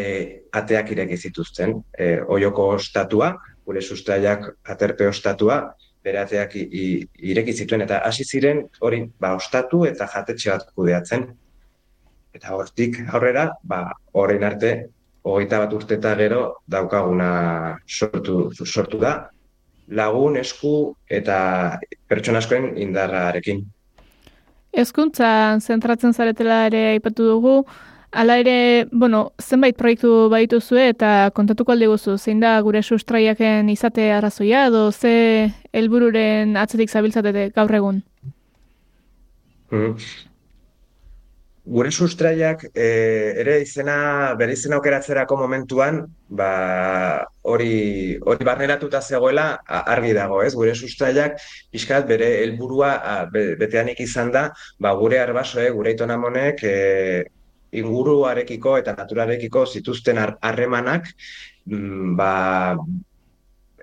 [0.54, 1.80] ateak ireki zituzten.
[1.98, 3.34] E, oioko ostatua,
[3.66, 5.62] gure sustraiak aterpe ostatua,
[6.06, 11.28] bere ateak ireki zituen, eta hasi ziren hori ba, ostatu eta jatetxe bat kudeatzen.
[12.34, 13.82] Eta hortik aurrera, ba,
[14.14, 14.72] orain arte,
[15.26, 17.32] hogeita bat urte eta gero daukaguna
[17.86, 19.14] sortu, sortu da,
[19.90, 23.66] lagun, esku eta pertsona askoen indarrarekin.
[24.80, 27.56] Hezkuntzan zentratzen zaretela ere aipatu dugu,
[28.12, 34.10] hala ere, bueno, zenbait proiektu badituzue eta kontatuko alde guzu, zein da gure sustraiaken izate
[34.12, 38.02] arrazoia edo ze helbururen atzetik zabiltzatete gaur egun?
[39.72, 39.96] Mhm.
[41.70, 46.00] Gure sustraiak eh, ere izena, bere izena aukeratzerako momentuan,
[46.34, 46.48] ba,
[47.46, 50.56] hori, hori barneratuta zegoela argi dago, ez?
[50.58, 51.38] Gure sustraiak
[51.70, 52.96] pixkat bere helburua
[53.34, 54.48] beteanik izan da,
[54.82, 57.22] ba, gure arbasoek, gure itonamonek, eh,
[57.72, 61.08] inguruarekiko eta naturarekiko zituzten har- harremanak,
[61.66, 62.78] mm, ba,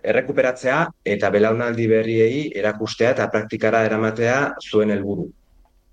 [0.07, 5.29] errekuperatzea eta belaunaldi berriei erakustea eta praktikara eramatea zuen helburu.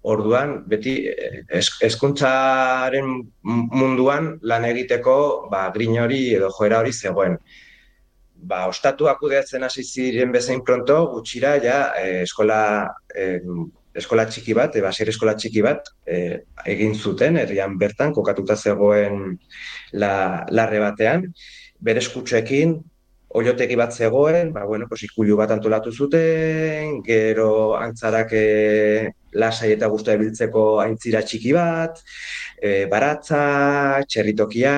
[0.03, 3.05] Orduan, beti eh, es- hezkuntzaren
[3.43, 7.37] munduan lan egiteko ba, grin hori edo joera hori zegoen.
[8.35, 13.39] Ba, ostatuak kudeatzen hasi ziren bezain pronto, gutxira ja eh, eskola eh,
[13.95, 19.37] eskola txiki bat, e, basier eskola txiki bat eh, egin zuten, herrian bertan kokatuta zegoen
[19.93, 20.13] la,
[20.49, 21.27] larre batean,
[21.83, 22.79] bere eskutxekin,
[23.33, 28.45] oilotegi bat zegoen, ba, bueno, pues, ikulu bat antolatu zuten, gero antzarak e,
[29.33, 32.01] lasai eta guztua ebiltzeko aintzira txiki bat,
[32.61, 33.43] e, baratza,
[34.09, 34.75] txerritokia,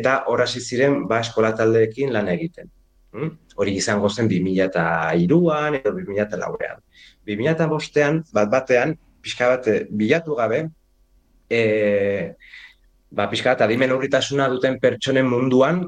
[0.00, 2.70] eta hor hasi ziren ba, eskola taldeekin lan egiten.
[3.12, 3.30] Mm?
[3.60, 6.82] Hori izango zen 2002an edo 2004an.
[7.28, 10.64] 2005ean, bat batean, pixka bat eh, bilatu gabe,
[11.50, 11.62] e,
[13.10, 15.84] ba, pixka bat adimen urritasuna duten pertsonen munduan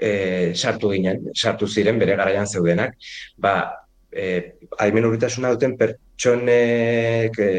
[0.00, 2.96] e, sartu ginen, sartu ziren bere garaian zeudenak.
[3.38, 3.54] Ba,
[4.12, 7.50] e, adimen urritasuna duten pertsonek e,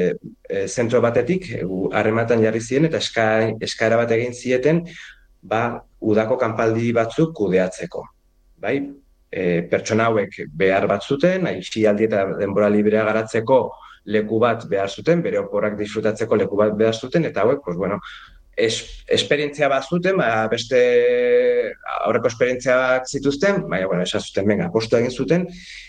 [0.50, 1.48] e, zentro batetik
[1.94, 3.28] harrematan jarri ziren eta eska,
[3.70, 4.86] eskaera bat egin zieten
[5.42, 8.06] ba, udako kanpaldi batzuk kudeatzeko.
[8.62, 8.76] Bai,
[9.32, 13.64] e, pertsona hauek behar bat zuten, aisialdi eta denbora librea garatzeko
[14.12, 18.00] leku bat behar zuten, bere oporrak disfrutatzeko leku bat behar zuten, eta hauek, pues, bueno,
[18.58, 20.82] es, esperientzia bat zuten, ba, beste
[22.02, 25.48] aurreko esperientziak zituzten, baina, bueno, esan zuten, venga, postu egin zuten,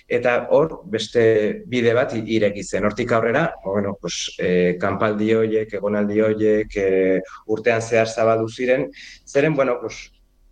[0.09, 1.25] eta hor beste
[1.73, 2.87] bide bat ireki zen.
[2.89, 8.91] Hortik aurrera, bueno, pues, e, kanpaldi horiek, egonaldi horiek, e, urtean zehar zabaldu ziren,
[9.27, 10.05] zeren, bueno, pues,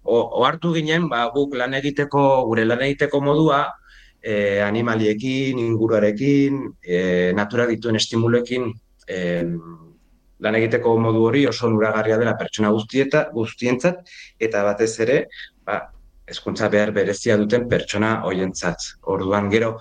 [0.04, 3.60] ohartu ginen, ba, guk lan egiteko, gure lan egiteko modua,
[4.22, 6.98] e, animaliekin, inguruarekin, e,
[7.36, 8.70] natura dituen estimulekin,
[9.08, 9.20] e,
[10.40, 14.04] lan egiteko modu hori oso nuragarria dela pertsona guztieta, guztientzat,
[14.40, 15.24] eta batez ere,
[15.64, 15.80] ba,
[16.30, 18.94] hezkuntza behar berezia duten pertsona hoientzat.
[19.14, 19.74] Orduan gero,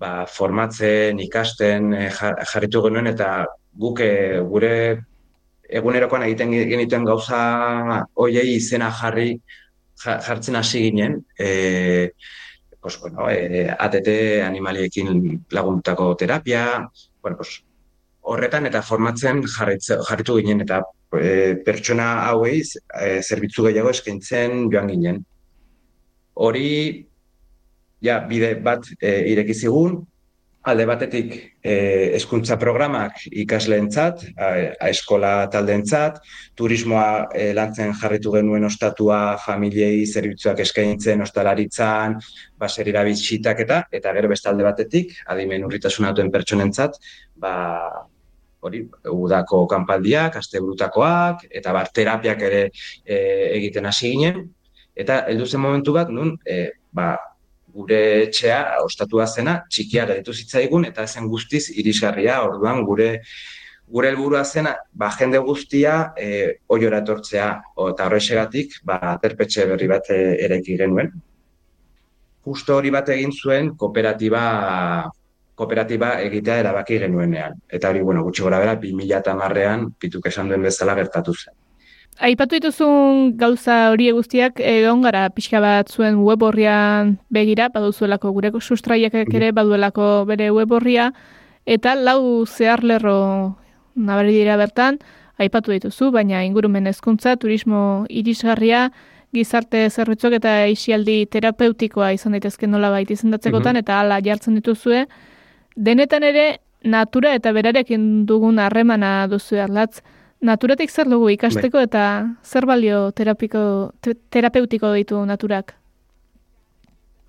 [0.00, 3.44] ba, formatzen, ikasten e, jarritu genuen, eta
[3.80, 4.74] guk e, gure
[5.74, 7.40] egunerokoan egiten genituen gauza
[8.20, 9.34] hoiei izena jarri
[10.04, 12.10] jartzen hasi ginen, e,
[12.80, 14.08] pues, bueno, e, ATT
[14.44, 16.88] animaliekin laguntako terapia,
[17.22, 17.62] bueno, pues,
[18.24, 20.82] horretan eta formatzen jarritu ginen eta
[21.20, 25.20] e, pertsona hauei e, zerbitzu gehiago eskaintzen joan ginen.
[26.34, 26.70] Hori
[28.04, 30.02] ja, bide bat e, ireki zigun,
[30.64, 31.74] alde batetik e,
[32.16, 34.22] eskuntza programak ikasleentzat,
[34.88, 36.22] eskola taldeentzat,
[36.56, 42.16] turismoa e, lantzen jarritu genuen ostatua familiei zerbitzuak eskaintzen ostalaritzan,
[42.60, 46.96] baserira bitxitak eta eta gero beste alde batetik, adimen urritasuna duten pertsonentzat,
[47.36, 47.54] ba,
[48.64, 48.80] hori
[49.12, 52.62] udako kanpaldiak, asteburutakoak eta bar terapiak ere
[53.04, 53.18] e,
[53.58, 54.46] egiten hasi ginen.
[54.96, 57.12] Eta heldu zen momentu bat nun e, ba,
[57.74, 63.10] gure etxea ostatua zena txikia ditu zitzaigun eta zen guztiz irisgarria orduan gure
[63.94, 67.48] gure helburua zena ba jende guztia eh oiora etortzea
[67.90, 71.12] eta horrexegatik ba aterpetxe berri bat e, eraiki genuen
[72.44, 74.44] justo hori bat egin zuen kooperatiba
[75.54, 77.60] kooperatiba egitea erabaki genuenean.
[77.70, 81.54] Eta hori, bueno, gutxi gora bera, 2010 pituk esan duen bezala gertatu zen.
[82.22, 88.60] Aipatu dituzun gauza hori guztiak egon gara pixka bat zuen web horrian begira, baduzuelako gureko
[88.60, 91.10] sustraiak ere baduelako bere web horria,
[91.66, 93.56] eta lau zehar lerro
[93.96, 95.00] nabari dira bertan,
[95.38, 98.92] aipatu dituzu, baina ingurumen hezkuntza, turismo irisgarria,
[99.34, 105.08] gizarte zerbitzuak eta isialdi terapeutikoa izan daitezke nola baita izendatzekotan, eta hala jartzen dituzue,
[105.74, 110.04] Denetan ere, natura eta berarekin dugun harremana duzu erlatz.
[110.44, 111.86] Naturatik zer dugu ikasteko bai.
[111.88, 112.04] eta
[112.44, 113.92] zer balio terapiko,
[114.30, 115.72] terapeutiko ditu naturak?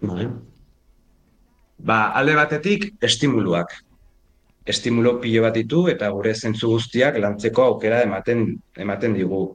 [0.04, 0.28] Bai.
[1.80, 3.72] Ba, alde batetik, estimuluak.
[4.66, 8.48] Estimulo pilo bat ditu eta gure zentzu guztiak lantzeko aukera ematen
[8.86, 9.46] ematen digu.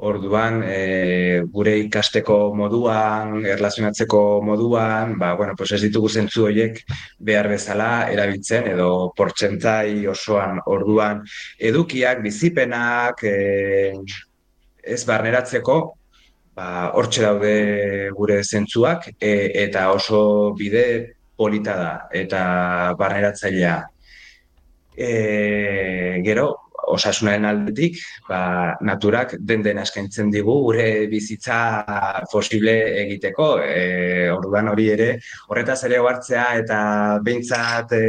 [0.00, 6.80] Orduan, e, gure ikasteko moduan, erlazionatzeko moduan, ba, bueno, pues ez ditugu zentzu horiek
[7.30, 11.20] behar bezala erabiltzen edo portzentzai osoan orduan
[11.70, 13.92] edukiak, bizipenak, e,
[14.96, 15.76] ez barneratzeko,
[16.56, 17.54] ba, hortxe daude
[18.16, 19.34] gure zentzuak e,
[19.66, 20.22] eta oso
[20.56, 20.86] bide
[21.36, 21.92] polita da
[22.24, 22.42] eta
[22.96, 23.76] barneratzailea.
[24.96, 25.12] E,
[26.24, 26.48] gero,
[26.94, 27.98] osasunaren aldetik,
[28.28, 31.58] ba, naturak den dena eskaintzen digu gure bizitza
[32.32, 32.74] posible
[33.04, 33.50] egiteko.
[33.64, 35.10] E, orduan hori ere,
[35.48, 36.80] horretaz ere hartzea eta
[37.24, 38.04] behintzat e,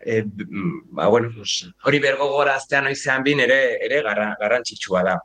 [0.00, 1.30] e, ba, bueno,
[1.86, 5.18] hori bergo gora aztean oizean bin ere, ere garrantzitsua da.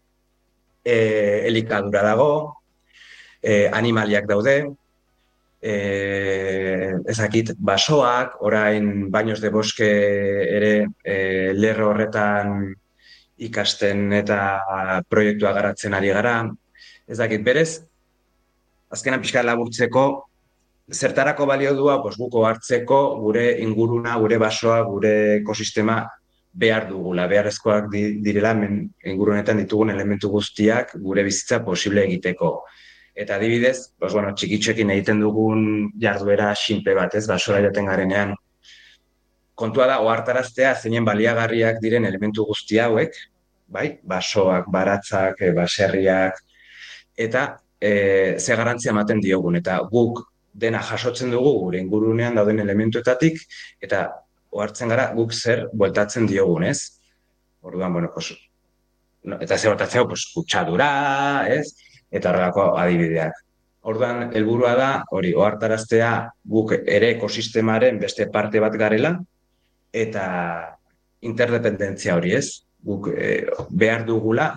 [0.88, 0.98] E,
[1.50, 2.30] elikadura dago,
[3.42, 4.62] e, animaliak daude,
[5.68, 9.88] eh, ezakit, basoak, orain bainoz de boske
[10.58, 10.72] ere
[11.04, 12.72] eh, lerro horretan
[13.38, 14.40] ikasten eta
[15.10, 16.40] proiektua garatzen ari gara.
[17.08, 17.84] Ez dakit, berez,
[18.90, 20.06] azkenan pixka laburtzeko,
[20.92, 26.02] zertarako balio dua, pos, guko hartzeko, gure inguruna, gure basoa, gure ekosistema
[26.58, 28.56] behar dugula, beharrezkoak direla
[29.06, 32.52] ingurunetan ditugun elementu guztiak gure bizitza posible egiteko.
[33.18, 35.62] Eta adibidez, pues, bueno, txikitxekin egiten dugun
[36.02, 38.36] jarduera sinpe bat, ez, basora jaten garenean.
[39.58, 43.18] Kontua da, ohartaraztea zeinen baliagarriak diren elementu guzti hauek,
[43.74, 46.38] bai, basoak, baratzak, e, baserriak,
[47.18, 47.48] eta
[47.82, 50.22] e, ze garantzia ematen diogun, eta guk
[50.54, 53.42] dena jasotzen dugu gure ingurunean dauden elementuetatik,
[53.82, 54.06] eta
[54.54, 57.02] ohartzen gara guk zer bueltatzen diogun, ez?
[57.66, 58.30] Orduan, bueno, pues,
[59.24, 60.94] no, eta zer bueltatzea, pues, kutsadura,
[61.50, 61.74] ez?
[62.12, 63.44] Eta horrelako adibideak.
[63.88, 66.12] Orduan, helburua da, hori, ohartaraztea
[66.52, 69.14] guk ere ekosistemaren beste parte bat garela,
[69.96, 70.26] eta
[71.28, 72.48] interdependentzia hori ez,
[72.84, 74.52] guk e, behar dugula,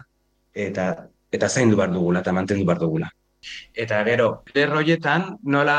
[0.54, 0.90] eta
[1.30, 3.10] eta zaindu behar dugula, eta mantendu behar dugula.
[3.72, 5.76] Eta gero, lerroietan nola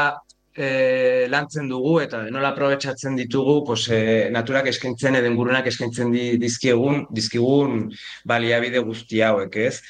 [0.55, 6.11] e, lantzen dugu, eta nola aprobetsatzen ditugu, pues, e, naturak eskaintzen, eden gurunak eskaintzen
[6.41, 7.83] dizkigun, dizkigun
[8.27, 9.81] baliabide guzti hauek, ez?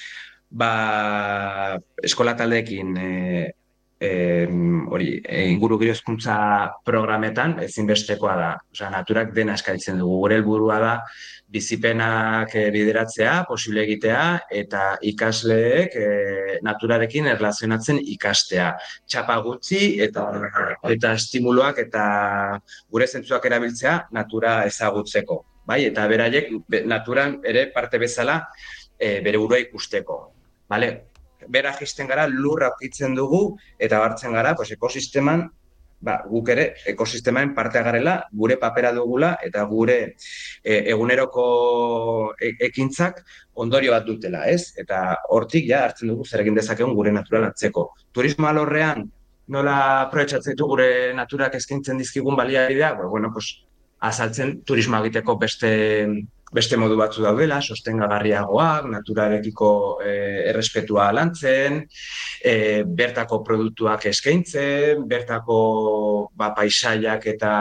[0.51, 3.09] Ba, eskola taldeekin e,
[4.01, 4.11] e,
[4.91, 6.35] hori, e, inguru girozkuntza
[6.85, 8.49] programetan ezinbestekoa da.
[8.73, 10.17] Osea, naturak dena eskaitzen dugu.
[10.25, 10.95] Gure helburua da
[11.51, 14.23] bizipenak e, bideratzea, posible egitea,
[14.63, 16.09] eta ikasleek e,
[16.67, 18.73] naturarekin erlazionatzen ikastea.
[19.07, 20.27] Txapa gutxi eta
[20.89, 22.03] eta estimuloak eta
[22.89, 28.41] gure zentzuak erabiltzea natura ezagutzeko bai, eta beraiek be, naturan ere parte bezala
[28.97, 30.21] e, bere burua ikusteko.
[30.71, 30.91] Bale?
[31.51, 33.41] Bera jisten gara lurra aurkitzen dugu
[33.79, 35.49] eta hartzen gara pues, ekosisteman
[36.01, 39.97] ba, guk ere ekosistemaen parte garela, gure papera dugula eta gure
[40.63, 41.45] e, eguneroko
[42.35, 43.21] e, ekintzak
[43.63, 44.73] ondorio bat dutela, ez?
[44.81, 45.01] Eta
[45.35, 47.91] hortik ja hartzen dugu zer egin dezakegun gure natural atzeko.
[48.11, 49.05] Turismo alorrean
[49.53, 53.53] nola aprobetsatzen ditu gure naturak eskaintzen dizkigun baliabideak, ba, bueno, pues,
[54.01, 55.71] azaltzen turismo egiteko beste
[56.51, 59.71] beste modu batzu daudela, sostengagarriagoak, naturarekiko
[60.03, 60.13] e,
[60.51, 61.79] errespetua lantzen,
[62.43, 65.57] e, bertako produktuak eskaintzen, bertako
[66.35, 67.53] ba, paisaiak eta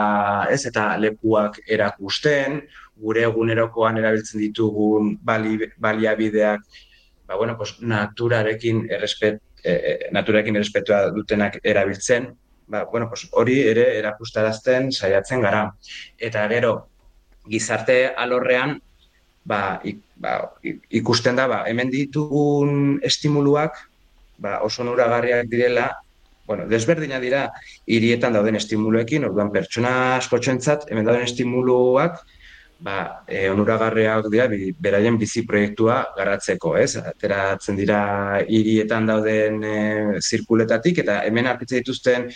[0.51, 2.61] ez eta lekuak erakusten,
[3.01, 6.67] gure egunerokoan erabiltzen ditugun bali, baliabideak
[7.31, 12.27] ba, bueno, pues, naturarekin errespet, e, naturarekin errespetua dutenak erabiltzen,
[12.67, 15.69] ba, bueno, pues, hori ere erakustarazten saiatzen gara.
[16.17, 16.90] Eta gero,
[17.49, 18.77] gizarte alorrean,
[19.45, 20.37] ba, ik, ba,
[20.89, 23.79] ikusten da, ba, hemen ditugun estimuluak,
[24.41, 25.89] ba, oso nuragarriak direla,
[26.45, 27.47] bueno, desberdina dira,
[27.87, 32.21] hirietan dauden estimuluekin, orduan pertsona askotxentzat, hemen dauden estimuluak,
[32.81, 34.47] ba, e, onuragarriak dira
[34.81, 36.95] beraien bizi proiektua garatzeko, ez?
[36.97, 38.01] Ateratzen dira
[38.41, 39.77] hirietan dauden e,
[40.19, 42.29] zirkuletatik eta hemen arkitzen dituzten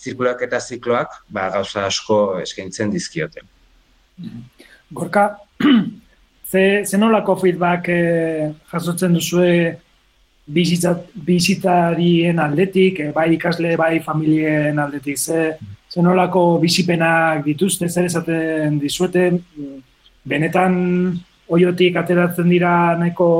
[0.00, 3.44] zirkulak eta zikloak ba, gauza asko eskaintzen dizkioten.
[4.90, 5.38] Gorka,
[6.50, 8.00] ze, ze nolako feedback e,
[8.72, 9.78] jasotzen duzue
[10.50, 15.54] bizitzat, bizitarien aldetik, e, bai ikasle, bai familien aldetik, ze,
[15.90, 19.40] ze nolako bizipenak dituzte, zer esaten dizueten,
[20.24, 20.74] benetan
[21.50, 23.30] oiotik ateratzen dira nahiko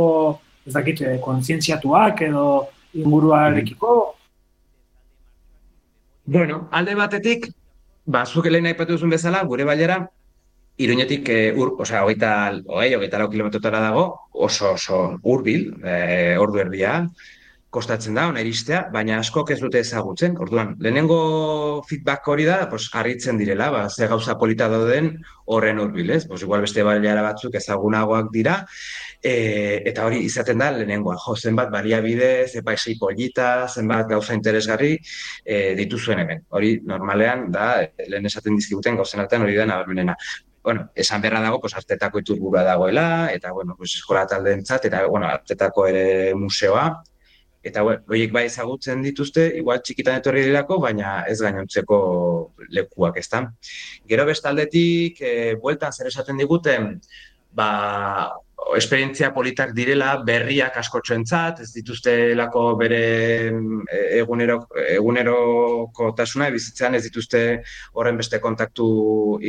[0.66, 2.46] ez dakit, eh, kontzientziatuak edo
[2.94, 3.96] inguruarekiko?
[6.30, 7.48] Bueno, alde batetik,
[8.06, 10.02] ba, zuk lehen aipatu duzun bezala, gure bailera,
[10.80, 12.30] Iruñetik, e, ur, osea, hogeita,
[12.64, 16.94] hogei, hogeita lau kilometrotara dago, oso, oso urbil, e, ordu erdia,
[17.70, 20.38] kostatzen da, ona iristea, baina askok ez dute ezagutzen.
[20.40, 21.20] Orduan, lehenengo
[21.90, 25.12] feedback hori da, pues, harritzen direla, ba, ze gauza polita dauden
[25.44, 26.24] horren hurbil, ez?
[26.26, 28.56] Pues, igual beste baliara batzuk ezagunagoak dira,
[29.22, 29.36] e,
[29.84, 31.20] eta hori izaten da lehenengoa.
[31.26, 34.94] Jo, zenbat baliabide, zepaisei polita, zenbat gauza interesgarri
[35.44, 36.46] e, dituzuen hemen.
[36.56, 37.74] Hori normalean da,
[38.08, 40.16] lehen esaten dizkibuten gauzen artean hori da nabarmenena
[40.62, 45.26] bueno, esan berra dago, pues, artetako iturbura dagoela, eta, bueno, pues, eskola taldeentzat eta, bueno,
[45.26, 47.02] artetako ere museoa,
[47.60, 51.98] Eta horiek bai ezagutzen dituzte, igual txikitan etorri dirako, baina ez gainontzeko
[52.72, 53.42] lekuak, ezta.
[54.08, 56.94] Gero bestaldetik, e, bueltan zer esaten diguten,
[57.52, 57.68] ba,
[58.76, 63.00] esperientzia politak direla, berriak askotxoentzat, ez dituzte lako bere
[63.50, 64.60] e, egunero,
[64.96, 67.42] eguneroko tasuna, bizitzean ez dituzte
[67.94, 68.86] horren beste kontaktu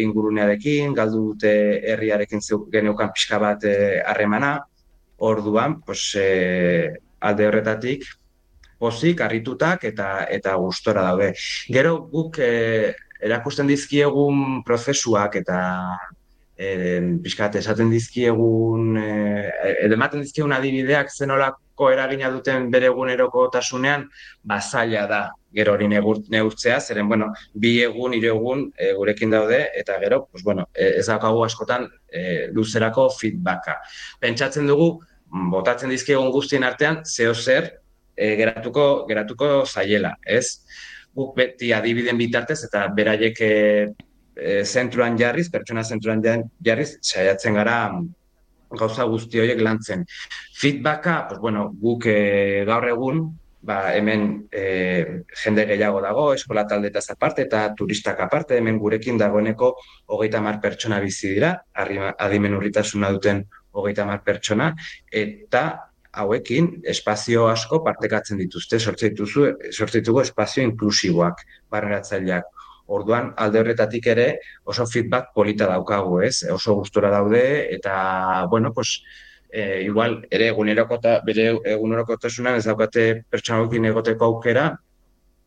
[0.06, 1.54] ingurunearekin, galdu dute
[1.94, 2.44] herriarekin
[2.74, 4.56] geneukan pixka bat e, harremana,
[5.22, 8.08] orduan, pues, e, alde horretatik
[8.82, 11.32] pozik, harritutak eta eta gustora daude.
[11.70, 15.60] Gero guk e, erakusten dizkiegun prozesuak eta
[16.62, 24.08] eh pizkat esaten dizkiegun eh ematen dizkiegun adibideak zenolako eragina duten bere egunerokotasunean
[24.54, 25.22] bazaila da
[25.54, 30.44] gero hori neurtzea zeren bueno bi egun hiru egun e, gurekin daude eta gero pues
[30.44, 33.80] bueno e, ez daukagu askotan e, luzerako feedbacka
[34.20, 35.00] pentsatzen dugu
[35.52, 37.82] botatzen dizkiegun guztien artean zeo zer
[38.16, 40.62] e, geratuko geratuko zaiela, ez?
[41.16, 43.42] Guk beti adibiden bitartez eta beraiek
[44.36, 46.24] e, zentruan jarriz, pertsona zentruan
[46.64, 47.78] jarriz, saiatzen gara
[48.80, 50.06] gauza guzti horiek lantzen.
[50.60, 53.24] Feedbacka, pues bueno, guk e, gaur egun,
[53.62, 54.64] ba, hemen e,
[55.44, 59.76] jende gehiago dago, eskola talde eta aparte eta turistak aparte, hemen gurekin dagoeneko
[60.16, 64.72] hogeita mar pertsona bizi dira, adimen urritasuna duten hogeita mar pertsona,
[65.12, 65.66] eta
[66.12, 72.50] hauekin espazio asko partekatzen dituzte, sortzeituzu, sortzeitugu espazio inklusiboak, barreratzaileak.
[72.88, 74.28] Orduan, alde horretatik ere
[74.64, 76.44] oso feedback polita daukagu, ez?
[76.52, 77.44] Oso gustora daude,
[77.76, 79.02] eta, bueno, pues,
[79.50, 84.78] e, igual, ere eguneroko eta bere eguneroko ez daukate pertsonagokin egoteko aukera,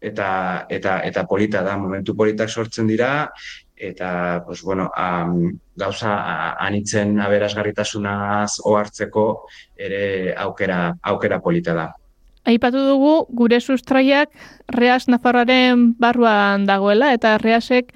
[0.01, 3.30] eta, eta, eta polita da, momentu politak sortzen dira,
[3.76, 9.26] eta pues, bueno, um, gauza anitzen aberasgarritasunaz ohartzeko
[9.76, 11.89] ere aukera, aukera polita da.
[12.45, 14.29] Aipatu dugu gure sustraiak
[14.69, 17.95] Reas Nafarroaren barruan dagoela eta Reasek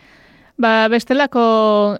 [0.56, 1.42] ba, bestelako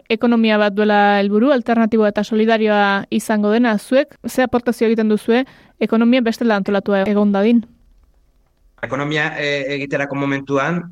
[0.09, 5.45] ekonomia bat duela helburu alternatiboa eta solidarioa izango dena zuek ze aportazio egiten duzue
[5.79, 7.63] ekonomia bestela antolatua egon dadin.
[8.83, 10.83] Ekonomia e, egiterako momentuan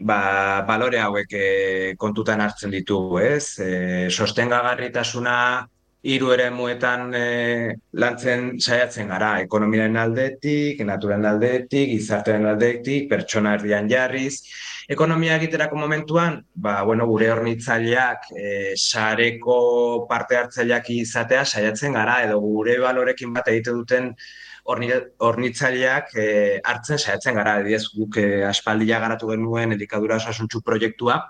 [0.00, 1.46] ba, balore hauek e,
[1.98, 3.58] kontutan hartzen ditugu, ez?
[3.60, 5.36] E, sostengagarritasuna
[6.04, 7.24] hiru eremuetan e,
[7.96, 14.42] lantzen saiatzen gara, ekonomiaren aldetik, naturalen aldetik, gizartearen aldetik, pertsona erdian jarriz.
[14.92, 19.58] Ekonomia egiterako momentuan, ba, bueno, gure hornitzaileak e, sareko
[20.10, 24.12] parte hartzaileak izatea saiatzen gara, edo gure balorekin bat egite duten
[24.64, 26.26] hornitzaileak e,
[26.64, 31.22] hartzen saiatzen gara, ediz guk e, aspaldia garatu genuen elikadura osasuntxu proiektua,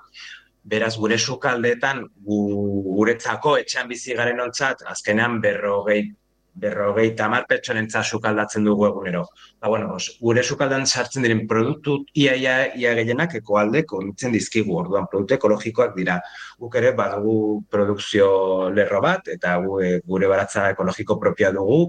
[0.64, 2.36] Beraz, gure sukaldeetan, gu,
[2.96, 6.00] guretzako etxean bizi garen ontzat, azkenean berrogei
[6.54, 9.24] berrogei tamar pertsonentza sukaldatzen dugu egunero.
[9.60, 14.76] Ba, bueno, os, gure sukaldan sartzen diren produktu ia, ia, ia gehienak ekoalde kontzen dizkigu,
[14.84, 16.20] orduan produktu ekologikoak dira.
[16.60, 17.34] Guk ere badugu
[17.70, 18.28] produkzio
[18.74, 21.80] lerro bat, eta gu, e, gure baratza ekologiko propia dugu,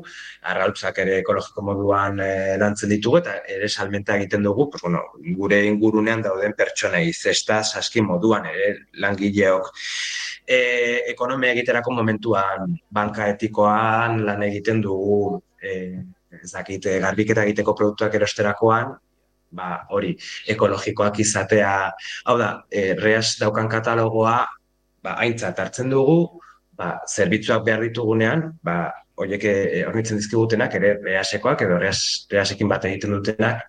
[0.50, 5.06] arraltzak ere ekologiko moduan e, lantzen ditugu, eta ere salmenta egiten dugu, pues, bueno,
[5.38, 9.74] gure ingurunean dauden pertsonei, zesta, saski moduan, ere langileok
[10.48, 10.60] e,
[11.12, 15.74] ekonomia egiterako momentuan banka etikoan lan egiten dugu e,
[16.36, 18.94] ez dakite garbiketa egiteko produktuak erosterakoan
[19.56, 20.12] ba hori
[20.52, 21.92] ekologikoak izatea.
[22.26, 24.38] Hau da e, reas daukan katalogoa
[25.04, 26.42] ba aintzat hartzen dugu
[26.76, 29.56] ba zerbitzuak behar ditugunean ba hoiek e,
[29.88, 33.64] hornitzen dizkigutenak ere reasekoak edo reas reasekin bat egiten dutenak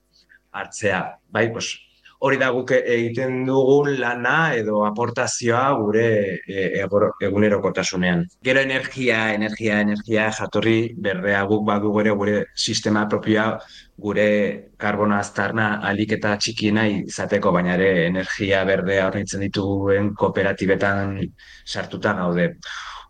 [0.57, 1.03] hartzea.
[1.31, 1.86] Bai pues
[2.19, 6.07] hori da guk egiten dugun lana edo aportazioa gure
[6.49, 6.85] e,
[7.29, 8.25] egunerokotasunean.
[8.45, 13.59] Gero energia, energia, energia jatorri berdea guk badu gure gure sistema propioa
[13.99, 14.29] gure
[14.77, 21.19] karbona aztarna alik eta txikiena izateko, baina ere energia berdea horretzen dituen kooperatibetan
[21.64, 22.51] sartuta gaude.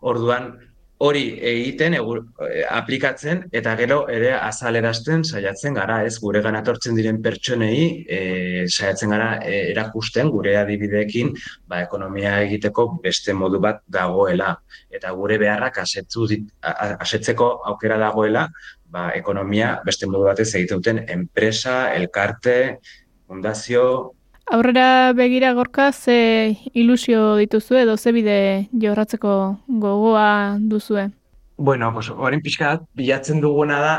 [0.06, 0.52] Orduan,
[0.98, 7.20] hori egiten, egur, eh, aplikatzen, eta gero ere azalerazten saiatzen gara, ez gure ganatortzen diren
[7.22, 8.20] pertsonei e,
[8.68, 11.34] saiatzen gara e, erakusten gure adibideekin
[11.68, 14.54] ba, ekonomia egiteko beste modu bat dagoela.
[14.90, 16.30] Eta gure beharrak asetzu,
[16.62, 18.46] asetzeko aukera dagoela
[18.88, 22.78] ba, ekonomia beste modu batez egiten duten enpresa, elkarte,
[23.26, 24.14] fundazio,
[24.46, 31.10] Aurrera begira gorka ze ilusio dituzu edo ze bide jorratzeko gogoa duzue?
[31.56, 33.96] Bueno, pues orain pixka bilatzen duguna da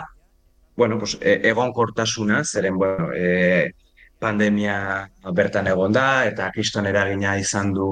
[0.78, 3.74] bueno, pues e, egonkortasuna, zeren bueno, e,
[4.20, 7.88] pandemia bertan egon da eta kriston eragina izan du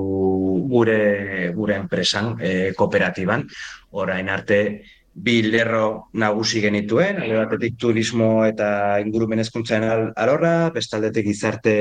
[0.69, 3.47] gure gure enpresan, e, kooperatiban.
[3.91, 4.59] Orain arte
[5.16, 11.76] bi lerro nagusi genituen, alde batetik turismo eta ingurumen hezkuntzaren alorra, bestaldetik gizarte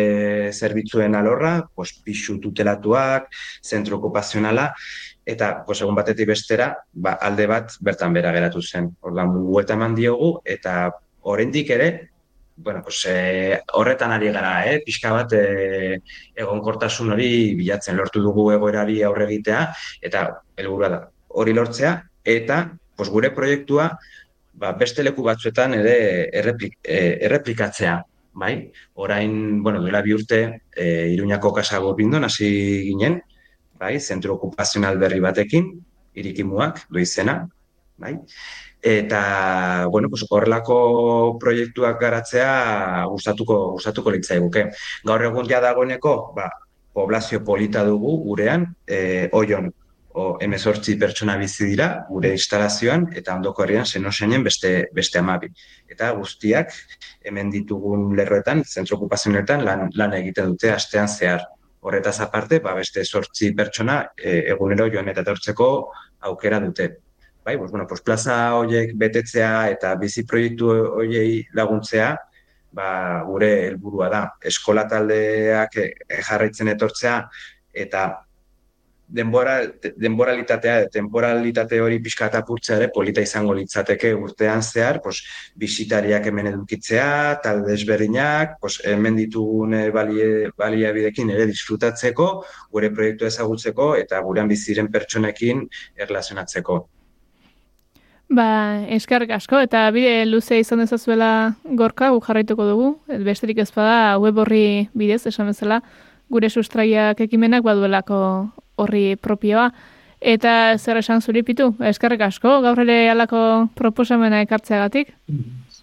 [0.54, 3.26] zerbitzuen alorra, pues pixu tutelatuak,
[3.62, 4.68] zentro okupazionala,
[5.26, 8.92] eta pues, egun batetik bestera, ba, alde bat bertan bera geratu zen.
[9.02, 10.92] Ordan buelta eman diogu, eta
[11.34, 11.90] oraindik ere,
[12.56, 14.78] bueno, pues, e, horretan ari gara, eh?
[14.86, 15.98] pixka bat e,
[16.38, 17.28] egonkortasun hori
[17.58, 19.66] bilatzen lortu dugu egoerari aurre egitea,
[20.06, 21.04] eta helburua da
[21.34, 22.62] hori lortzea, eta
[22.96, 23.98] pues gure proiektua
[24.54, 25.96] ba, beste leku batzuetan ere
[26.32, 27.98] erreplik, e, erreplikatzea,
[28.34, 28.54] bai?
[28.94, 30.40] Orain, bueno, duela bi urte,
[30.74, 32.48] e, Iruñako kasa gorbindon hasi
[32.88, 33.20] ginen,
[33.78, 33.98] bai?
[34.00, 35.70] Zentro okupazional berri batekin,
[36.14, 37.40] irikimuak du izena,
[37.98, 38.16] bai?
[38.84, 44.66] Eta, bueno, pues horrelako proiektuak garatzea gustatuko gustatuko litzaiguke.
[45.08, 46.50] Gaur egun ja dagoeneko, ba,
[46.92, 49.72] poblazio polita dugu gurean, eh oion
[50.14, 54.10] o emezortzi pertsona bizi dira gure instalazioan eta ondoko herrian zeno
[54.44, 55.48] beste, beste amabi.
[55.88, 56.72] Eta guztiak
[57.24, 61.42] hemen ditugun lerroetan, zentro okupazionetan lan, lan egiten dute astean zehar.
[61.80, 65.90] Horretaz aparte, ba, beste sortzi pertsona e, egunero joan eta tortzeko
[66.20, 66.88] aukera dute.
[67.44, 72.14] Bai, pues, bueno, pues, plaza horiek betetzea eta bizi proiektu horiei laguntzea,
[72.72, 72.86] ba,
[73.26, 74.22] gure helburua da.
[74.40, 75.88] Eskola taldeak e,
[76.22, 77.18] jarraitzen etortzea
[77.84, 78.06] eta
[79.08, 79.60] denbora,
[79.96, 85.20] denboralitatea, temporalitate hori pixka apurtzea ere polita izango litzateke urtean zehar, pos,
[85.56, 92.30] bisitariak hemen edukitzea, talde desberdinak, pos, hemen ditugun balie, baliabidekin ere disfrutatzeko,
[92.72, 96.84] gure proiektu ezagutzeko eta gurean biziren pertsonekin erlazionatzeko.
[98.34, 102.88] Ba, eskarrik asko, eta bide luze izan dezazuela gorka, gu jarraituko dugu,
[103.22, 105.82] besterik ez bada web horri bidez, esan bezala,
[106.32, 108.18] gure sustraiak ekimenak baduelako
[108.76, 109.70] horri propioa.
[110.24, 115.12] Eta zer esan zuripitu, eskerrik asko, gaur ere alako proposamena ekartzeagatik?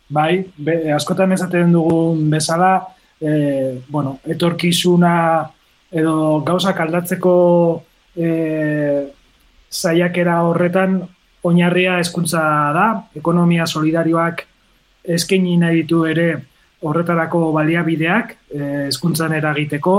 [0.09, 2.71] Bai, be, askotan esaten dugun bezala,
[3.21, 5.13] e, bueno, etorkizuna
[5.91, 7.35] edo gauzak aldatzeko
[8.15, 8.31] e,
[9.71, 11.01] zaiakera horretan
[11.43, 12.41] oinarria hezkuntza
[12.75, 12.87] da,
[13.17, 14.45] ekonomia solidarioak
[15.15, 16.27] eskaini nahi ditu ere
[16.81, 19.95] horretarako baliabideak eh, hezkuntzan eragiteko,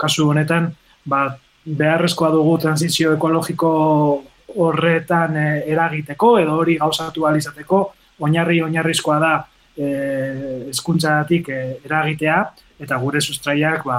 [0.00, 0.70] kasu honetan
[1.08, 1.26] ba,
[1.66, 3.70] beharrezkoa dugu transizio ekologiko
[4.56, 7.80] horretan eh, eragiteko edo hori gauzatu alizateko,
[8.22, 9.32] oinarri oinarrizkoa da
[9.76, 12.38] eh, hezkuntzatik eh, eragitea
[12.86, 13.98] eta gure sustraiak ba,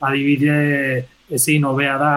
[0.00, 2.12] adibide ezin hobea da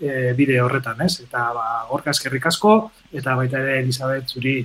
[0.00, 1.20] e, bide horretan, ez?
[1.24, 4.58] Eta ba, gorka eskerrik asko, eta baita ere Elizabeth zuri,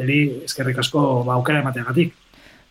[0.00, 2.14] Eli, eskerrik asko ba, aukera emateagatik.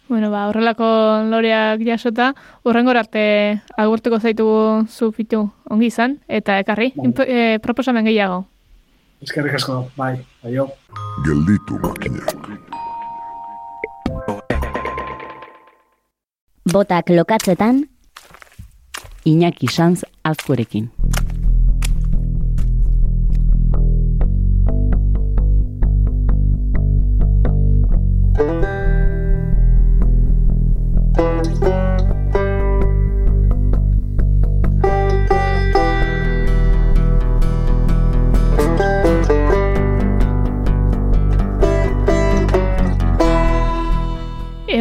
[0.10, 0.86] Bueno, ba, horrelako
[1.30, 2.32] loreak jasota,
[2.66, 8.40] urrengo arte agurtuko zaitugu zu fitu ongi izan, eta ekarri, e, proposamen gehiago.
[9.22, 10.66] Eskerrik asko, bai, aio.
[11.28, 12.50] Gelditu makinak.
[16.74, 17.86] Botak lokatzetan,
[19.30, 20.90] Iñaki Sanz azkorekin.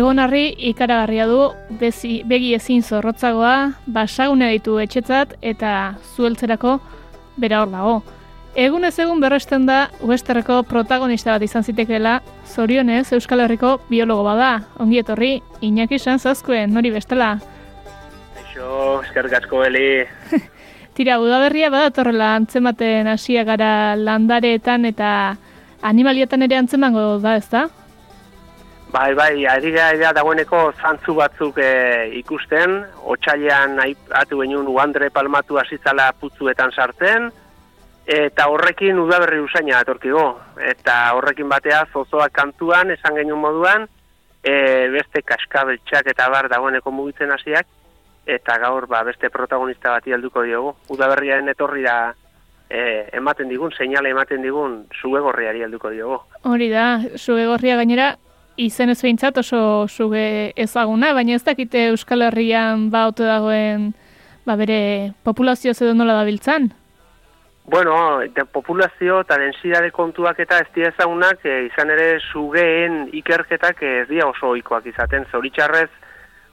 [0.09, 5.73] Egonarri ikaragarria du bezi, begi ezin zorrotzagoa, basagune ditu etxetzat eta
[6.15, 6.79] zueltzerako
[7.37, 7.91] bera hor dago.
[8.57, 12.15] Egunez egun berresten da Westerreko protagonista bat izan zitekeela,
[12.49, 14.63] zorionez Euskal Herriko biologo bada.
[14.81, 17.35] Ongi etorri, Iñaki Sanzazkuen, nori bestela.
[18.41, 19.91] Eixo, eskerrik asko heli.
[20.97, 25.13] Tira, udaberria badatorrela antzematen hasia gara landareetan eta
[25.83, 27.67] animalietan ere antzemango da, ezta?
[28.89, 36.07] Bai, bai, ari gara dagoeneko zantzu batzuk e, ikusten, otxailean aipatu genuen uandre palmatu hasizala
[36.17, 37.29] putzuetan sartzen,
[38.09, 40.25] eta horrekin udaberri usaina atorkigo.
[40.71, 43.85] Eta horrekin batea zozoak kantuan, esan genuen moduan,
[44.41, 44.55] e,
[44.95, 47.69] beste kaskabeltxak eta bar dagoeneko mugitzen hasiak,
[48.25, 50.73] eta gaur ba, beste protagonista bati helduko diogu.
[50.97, 51.99] Udaberriaren etorri da
[52.71, 56.19] e, ematen digun, seinale ematen digun, zuegorriari helduko diogu.
[56.49, 56.87] Hori da,
[57.17, 58.15] sugegorria gainera,
[58.59, 63.93] izen ez behintzat oso suge ezaguna, baina ez dakite Euskal Herrian ba ote dagoen
[64.47, 66.73] ba bere populazio edo nola dabiltzan.
[67.69, 73.83] Bueno, de populazio eta densidade kontuak eta ez dira ezagunak, e, izan ere sugeen ikerketak
[73.83, 75.27] ez dira oso ohikoak izaten.
[75.31, 75.91] Zoritxarrez,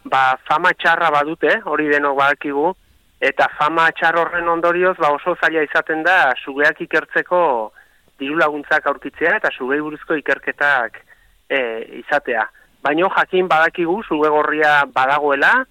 [0.03, 2.73] ba, fama txarra badute, hori denok badakigu,
[3.23, 7.41] eta fama txar horren ondorioz ba, oso zaila izaten da sugeak ikertzeko
[8.19, 10.99] diru laguntzak aurkitzea eta sugei buruzko ikerketak
[11.49, 11.59] e,
[12.01, 12.45] izatea.
[12.85, 15.65] Baino jakin badakigu suge gorria badagoela,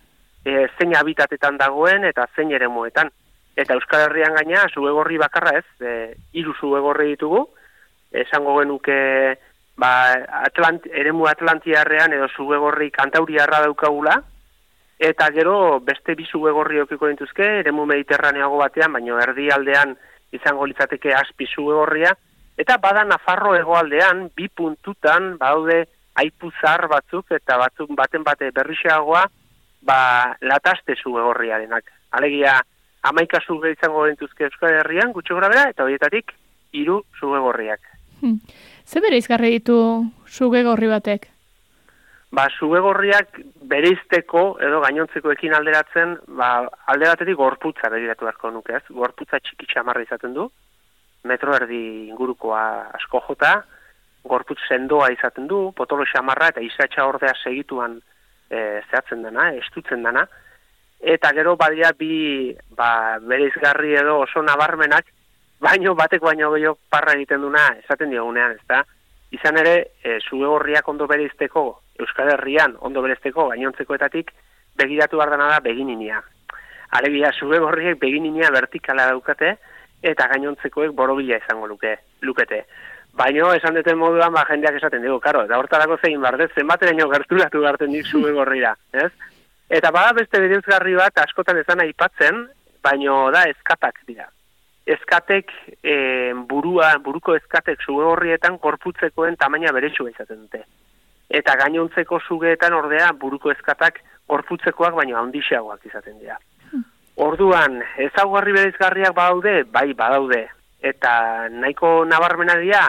[0.44, 3.10] e, zein habitatetan dagoen eta zein ere muetan.
[3.56, 7.44] Eta Euskal Herrian gaina sugegorri bakarra ez, e, hiru sugegorri ditugu,
[8.10, 8.98] esango genuke
[9.78, 9.90] ba,
[10.44, 14.18] Atlant, eremu Atlantiarrean edo sugegorri kantauriarra daukagula,
[14.98, 19.96] eta gero beste bi sugegorri okiko dituzke, eremu mediterraneago batean, baino erdi aldean
[20.34, 22.14] izango litzateke aspi sugegorria,
[22.56, 25.84] eta bada Nafarro hegoaldean bi puntutan badaude
[26.14, 29.24] aipuzar batzuk eta batzuk baten bate berrixeagoa
[29.84, 31.90] ba lataste sugegorriarenak.
[32.12, 32.60] Alegia
[33.02, 36.32] amaika suge izango dituzke Euskal Herrian, gutxo gora bera, eta horietatik
[36.72, 37.80] hiru sugegorriak.
[38.22, 38.40] Hmm.
[38.86, 39.76] Ze bere izgarri ditu
[40.26, 41.28] sugegorri batek?
[42.34, 43.36] Ba, sugegorriak
[43.70, 46.48] bereizteko edo gainontzekoekin alderatzen, ba,
[46.90, 48.82] alde batetik gorputza begiratu beharko nuke, ez?
[48.90, 50.48] Gorputza txiki txamarra izaten du,
[51.24, 52.64] metro erdi ingurukoa
[52.98, 53.54] asko jota,
[54.24, 57.98] gorputz sendoa izaten du, potolo xamarra eta izatxa ordea segituan
[58.48, 60.24] e, zehatzen dena, estutzen dena,
[61.00, 65.10] eta gero badia bi ba, bereizgarri edo oso nabarmenak,
[65.60, 68.82] baino batek baino gehiago parra egiten duna esaten diogunean, ez da?
[69.34, 71.64] Izan ere, e, sugegorriak ondo bereizteko,
[72.00, 74.32] Euskal Herrian ondo bereizteko gainontzekoetatik,
[74.78, 76.22] begiratu behar da begininia.
[76.94, 79.56] Alegia, sugegorriek begininia vertikala daukate,
[80.04, 82.64] eta gainontzekoek borobila izango luke, lukete.
[83.14, 87.62] Baino, esan duten moduan, ba, jendeak esaten dugu, karo, eta hortarako zein bardez, zenbateraino gerturatu
[87.62, 88.74] garten dik sugegorrira,
[89.04, 89.10] ez?
[89.70, 92.44] Eta bada beste bereuzgarri bat askotan ezan aipatzen,
[92.84, 94.26] baino da eskatak dira.
[94.84, 95.94] Eskatek e,
[96.50, 100.60] burua, buruko eskatek suge horrietan korputzekoen tamaina beretsua izaten dute.
[101.32, 106.36] Eta gainontzeko sugeetan ordea buruko eskatak korputzekoak baino handixeagoak izaten dira.
[107.16, 110.42] Orduan, ezaugarri bereizgarriak badaude, bai badaude.
[110.82, 112.88] Eta nahiko nabarmena dira,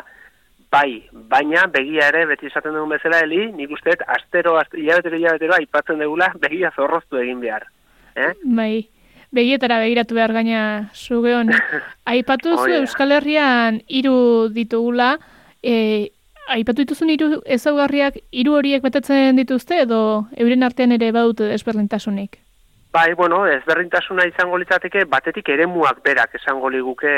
[0.72, 5.56] bai, baina begia ere beti esaten dugun bezala heli, nik usteet astero, astero, hilabetero, hilabetero
[5.60, 7.68] aipatzen dugula begia zorroztu egin behar.
[8.16, 8.32] Eh?
[8.58, 8.88] Bai,
[9.36, 10.64] begietara begiratu behar gaina
[10.94, 11.56] suge honi.
[12.16, 12.68] Aipatu zu.
[12.82, 15.16] Euskal Herrian hiru ditugula,
[15.62, 16.10] e,
[16.52, 20.02] aipatu dituzun hiru ezaugarriak hiru horiek betetzen dituzte edo
[20.38, 22.40] euren artean ere badute desberdintasunik?
[22.96, 27.16] Bai, bueno, ezberdintasuna izango litzateke batetik eremuak berak esango liguke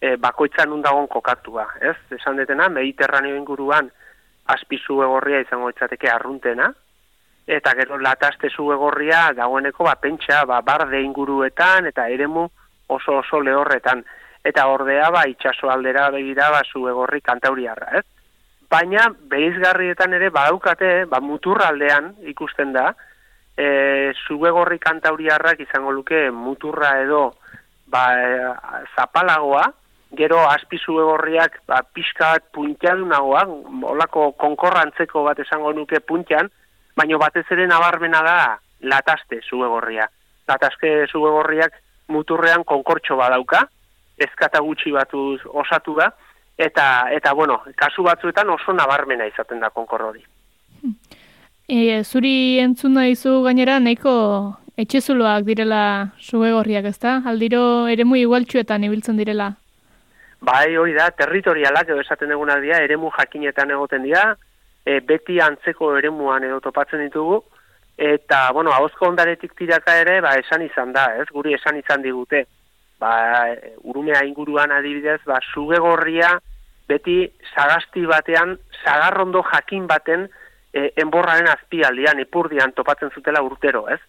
[0.00, 1.94] e, bakoitzan undagon kokatua, ez?
[2.16, 3.92] Esan detena, Mediterraneo inguruan
[4.50, 6.66] azpizu egorria izango litzateke arruntena,
[7.46, 12.48] eta gero lataste zu egorria dagoeneko ba, pentsa, ba, barde inguruetan eta eremu
[12.98, 14.02] oso oso lehorretan.
[14.42, 18.04] Eta ordea, ba, itxaso aldera begira, ba, zu egorri kantauriarra, ez?
[18.74, 22.90] baina beizgarrietan ere badaukate, ba, muturraldean ikusten da,
[23.56, 27.34] e, zubegorri kantauriarrak izango luke muturra edo
[27.86, 28.52] ba, e,
[28.96, 29.64] zapalagoa,
[30.14, 33.44] gero azpi zubegorriak ba, pixka bat puntiadunagoa,
[33.94, 36.50] olako konkorrantzeko bat esango nuke puntian,
[36.96, 38.36] baina batez ere nabarmena da
[38.82, 40.06] lataste zubegorria.
[40.48, 41.80] Lataste zubegorriak
[42.12, 43.64] muturrean konkortxo badauka,
[44.18, 46.10] ezkata gutxi batuz osatu da,
[46.58, 50.22] eta eta bueno, kasu batzuetan oso nabarmena izaten da konkor hori.
[51.66, 54.12] E, zuri entzun izu gainera nahiko
[54.76, 57.22] etxezuloak direla sugegorriak, ezta?
[57.24, 59.54] Aldiro eremu igualtxuetan ibiltzen direla.
[60.44, 64.34] Bai, hori da, territorialak edo esaten eguna dira, eremu jakinetan egoten dira,
[64.84, 67.40] e, beti antzeko eremuan edo topatzen ditugu,
[67.96, 72.44] eta, bueno, hauzko ondaretik tiraka ere, ba, esan izan da, ez, guri esan izan digute,
[73.00, 73.14] ba,
[73.88, 76.34] urumea inguruan adibidez, ba, sugegorria
[76.92, 77.22] beti
[77.54, 80.28] sagasti batean, sagarrondo jakin baten
[80.74, 84.00] e, enborraren azpialdian, ipurdian topatzen zutela urtero, ez?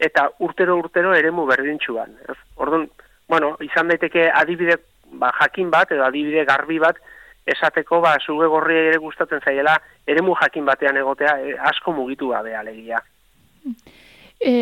[0.00, 2.36] Eta urtero urtero eremu berdintxuan, ez?
[2.60, 2.86] Orduan,
[3.28, 4.76] bueno, izan daiteke adibide
[5.12, 7.00] ba, jakin bat, edo adibide garbi bat,
[7.48, 13.00] esateko, ba, sugegorria ere gustatzen zaiela, eremu jakin batean egotea, e, asko mugitu gabe alegia.
[14.40, 14.52] E,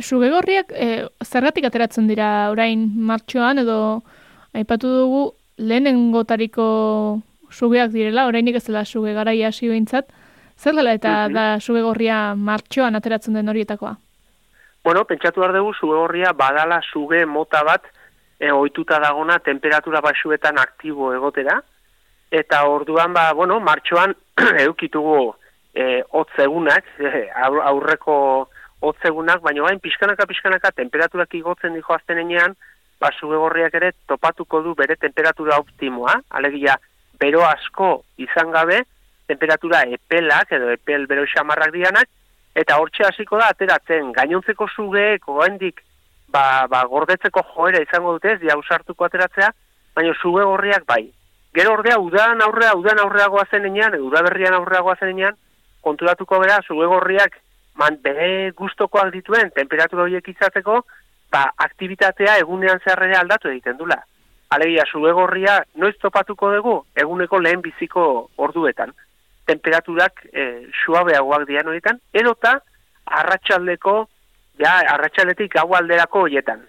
[0.00, 0.90] sugegorriak e,
[1.24, 3.80] zergatik ateratzen dira orain martxoan edo
[4.56, 5.24] aipatu dugu
[5.60, 6.66] lehenengotariko
[7.50, 10.08] sugeak direla, orainik ez dela suge garaia hasi behintzat,
[10.60, 11.34] zer dela eta mhm.
[11.34, 13.96] da sugegorria martxoan ateratzen den horietakoa?
[14.84, 17.84] Bueno, pentsatu behar dugu sugegorria badala suge mota bat
[18.38, 21.58] e, ohituta dagona temperatura basuetan aktibo egotera,
[22.30, 24.14] eta orduan, ba, bueno, martxoan
[24.62, 25.34] edukitugu
[25.74, 28.16] e, otzegunak, e, aurreko
[28.80, 32.56] hotzegunak, baina bain pixkanaka pixkanaka temperaturak igotzen dijo aztenean,
[33.00, 36.76] ba sugegorriak ere topatuko du bere temperatura optimoa, alegia
[37.20, 38.82] bero asko izan gabe,
[39.30, 42.10] temperatura epelak edo epel bero xamarrak dianak,
[42.54, 45.80] eta hortxe hasiko da ateratzen gainontzeko sugeek oraindik
[46.30, 49.50] ba, ba gordetzeko joera izango dute, dia usartuko ateratzea,
[49.94, 51.04] baina sugegorriak bai.
[51.54, 55.38] Gero ordea udan aurrea, udan aurreagoa zenean, edo udaberrian aurreagoa zenean,
[55.82, 57.38] konturatuko bera sugegorriak
[57.80, 60.82] man bere gustokoak dituen temperatura horiek izateko,
[61.32, 63.98] ba, aktivitatea egunean zerrere aldatu egiten dula.
[64.50, 68.04] Alegia, zuegorria noiz topatuko dugu eguneko lehen biziko
[68.36, 68.92] orduetan.
[69.50, 70.46] Temperaturak e,
[70.84, 72.60] suabeagoak dian horietan, edota
[73.20, 73.94] arratsaldeko,
[74.62, 76.62] ja, arratsaldetik gau alderako horietan.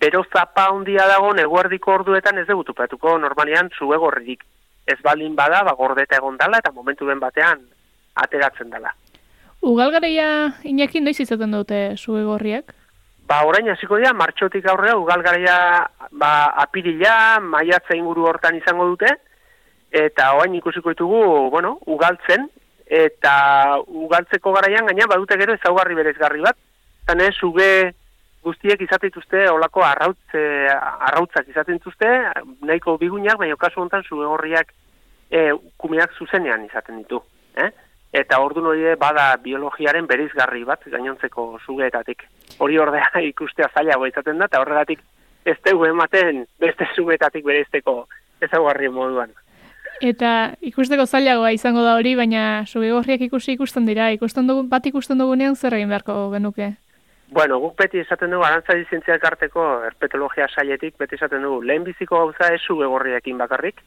[0.00, 4.42] Pero zapa handia dago neguardiko orduetan ez dugu topatuko normalian zuegorririk.
[4.86, 7.62] Ez baldin bada, ba, gordeta egon dala eta momentu ben batean
[8.20, 8.90] ateratzen dela.
[9.64, 10.28] Ugalgareia
[10.68, 12.74] inaki noiz izaten dute zuegorriak?
[13.24, 15.56] Ba, orain hasiko dira, martxotik aurrea, ugalgareia
[16.12, 16.32] ba,
[16.66, 19.08] apirila, maiatza inguru hortan izango dute,
[19.94, 22.48] eta orain ikusiko ditugu, bueno, ugaltzen,
[22.84, 23.34] eta
[23.86, 26.58] ugaltzeko garaian, gaina badute gero ezaugarri berezgarri bat,
[27.06, 27.68] zan ez, uge
[28.44, 30.42] guztiek izaten dituzte, olako arrautze,
[31.08, 32.10] arrautzak izaten dituzte,
[32.66, 34.74] nahiko bigunak, baina kasu honetan zuge horriak
[35.30, 35.46] e,
[35.80, 37.22] kumiak zuzenean izaten ditu.
[37.54, 37.70] Eh?
[38.14, 42.22] eta ordu hori bada biologiaren berizgarri bat gainontzeko zugeetatik.
[42.62, 45.02] Hori ordea ikustea zailago izaten da, eta horregatik
[45.44, 48.04] ez dugu ematen beste zugeetatik bereizteko
[48.46, 49.34] ezaguarri moduan.
[50.02, 55.18] Eta ikusteko zailagoa izango da hori, baina sugegorriak ikusi ikusten dira, ikusten dugu, bat ikusten
[55.18, 56.72] dugunean zer egin beharko genuke?
[57.34, 62.52] Bueno, guk beti esaten dugu, arantza dizintziak arteko erpetologia saietik, beti esaten dugu, lehenbiziko gauza
[62.54, 63.80] ez sugegorriakin bakarrik,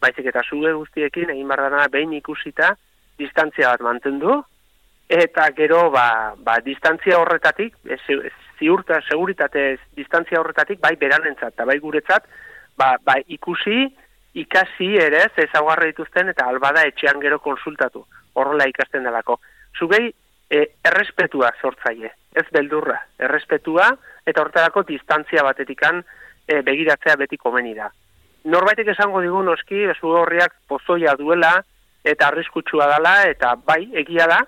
[0.00, 2.72] baizik eta suge guztiekin egin bardana behin ikusita,
[3.18, 4.40] distantzia bat mantendu,
[5.08, 7.76] eta gero, ba, ba distantzia horretatik,
[8.58, 12.28] ziurta, seguritate distantzia horretatik, bai beranentzat, eta bai guretzat,
[12.78, 13.88] ba, ba ikusi,
[14.34, 18.04] ikasi ere, ezaguarra dituzten, eta albada etxean gero konsultatu,
[18.34, 19.38] horrela ikasten delako.
[19.78, 20.12] Zugei,
[20.50, 23.88] e, errespetua sortzaile, ez beldurra, errespetua,
[24.26, 26.02] eta horretarako distantzia batetikan
[26.46, 27.88] e, begiratzea beti komeni da.
[28.48, 31.58] Norbaitek esango digu noski, zu horriak pozoia duela,
[32.04, 34.38] eta arriskutsua dela, eta bai, egia da,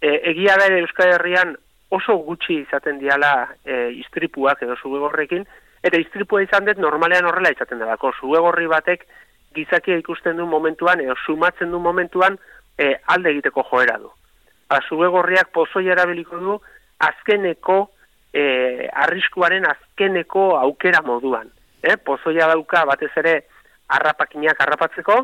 [0.00, 1.56] e, egia da ere Euskal Herrian
[1.92, 3.32] oso gutxi izaten diala
[3.64, 5.44] e, istripuak edo zubegorrekin,
[5.82, 9.06] eta istripua izan dut normalean horrela izaten delako, zubegorri batek
[9.54, 12.38] gizakia ikusten du momentuan, edo sumatzen du momentuan,
[12.78, 14.10] e, alde egiteko joera du.
[14.70, 16.60] Ba, gorriak pozoi erabiliko du,
[16.98, 17.90] azkeneko,
[18.32, 21.50] e, arriskuaren azkeneko aukera moduan.
[21.82, 23.34] E, pozoia dauka batez ere
[23.88, 25.18] harrapakinak harrapatzeko,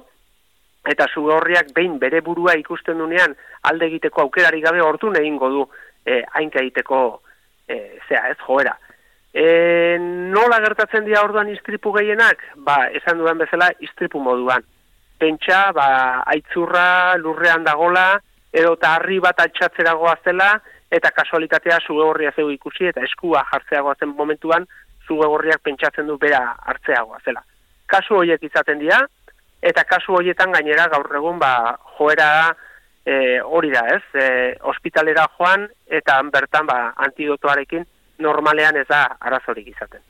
[0.89, 5.65] eta horriak behin bere burua ikusten dunean alde egiteko aukerari gabe hortu egingo du
[6.05, 7.23] e, hainka egiteko
[7.69, 8.77] e, zea, ez joera.
[9.39, 9.99] E,
[10.35, 12.41] nola gertatzen dira orduan istripu gehienak?
[12.67, 14.65] Ba, esan dudan bezala istripu moduan.
[15.19, 15.89] Pentsa, ba,
[16.33, 18.17] aitzurra lurrean dagola,
[18.51, 20.49] edo eta harri bat altxatzera goazela,
[20.91, 24.67] eta kasualitatea zuge horria zeu ikusi, eta eskua jartzeagoa zen momentuan,
[25.07, 26.41] zuge horriak pentsatzen du bera
[26.73, 27.45] hartzeagoa zela.
[27.87, 29.05] Kasu horiek izaten dira,
[29.63, 31.53] eta kasu horietan gainera gaur egun ba,
[31.95, 32.33] joera
[33.07, 34.27] e, hori da ez, e,
[34.73, 35.69] ospitalera joan,
[36.01, 37.87] eta bertan ba, antidotoarekin
[38.19, 40.01] normalean ez da arazorik izaten.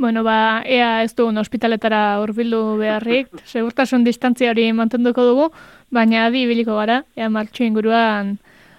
[0.00, 5.50] Bueno, ba, ea ez dugun ospitaletara hurbildu beharrik, segurtasun distantzia hori mantenduko dugu,
[5.92, 8.38] baina adi biliko gara, ea martxu inguruan,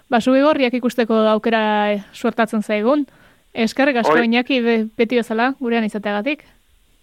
[0.10, 3.06] ba, gorriak ikusteko aukera suertatzen zaigun.
[3.54, 4.26] Eskerrik asko Oi.
[4.26, 4.62] inaki
[4.98, 6.46] beti bezala, gurean izateagatik.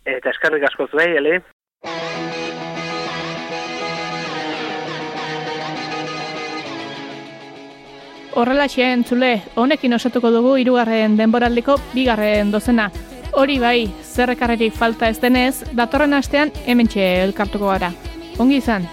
[0.05, 1.43] Eta eskerrik asko zuei, ele.
[8.39, 12.85] Horrela xeen, txule, honekin osatuko dugu irugarren denboraldiko bigarren dozena.
[13.35, 17.91] Hori bai, zerrekarrerik falta ez denez, datorren astean hemen elkartuko gara.
[18.39, 18.87] Ongi izan!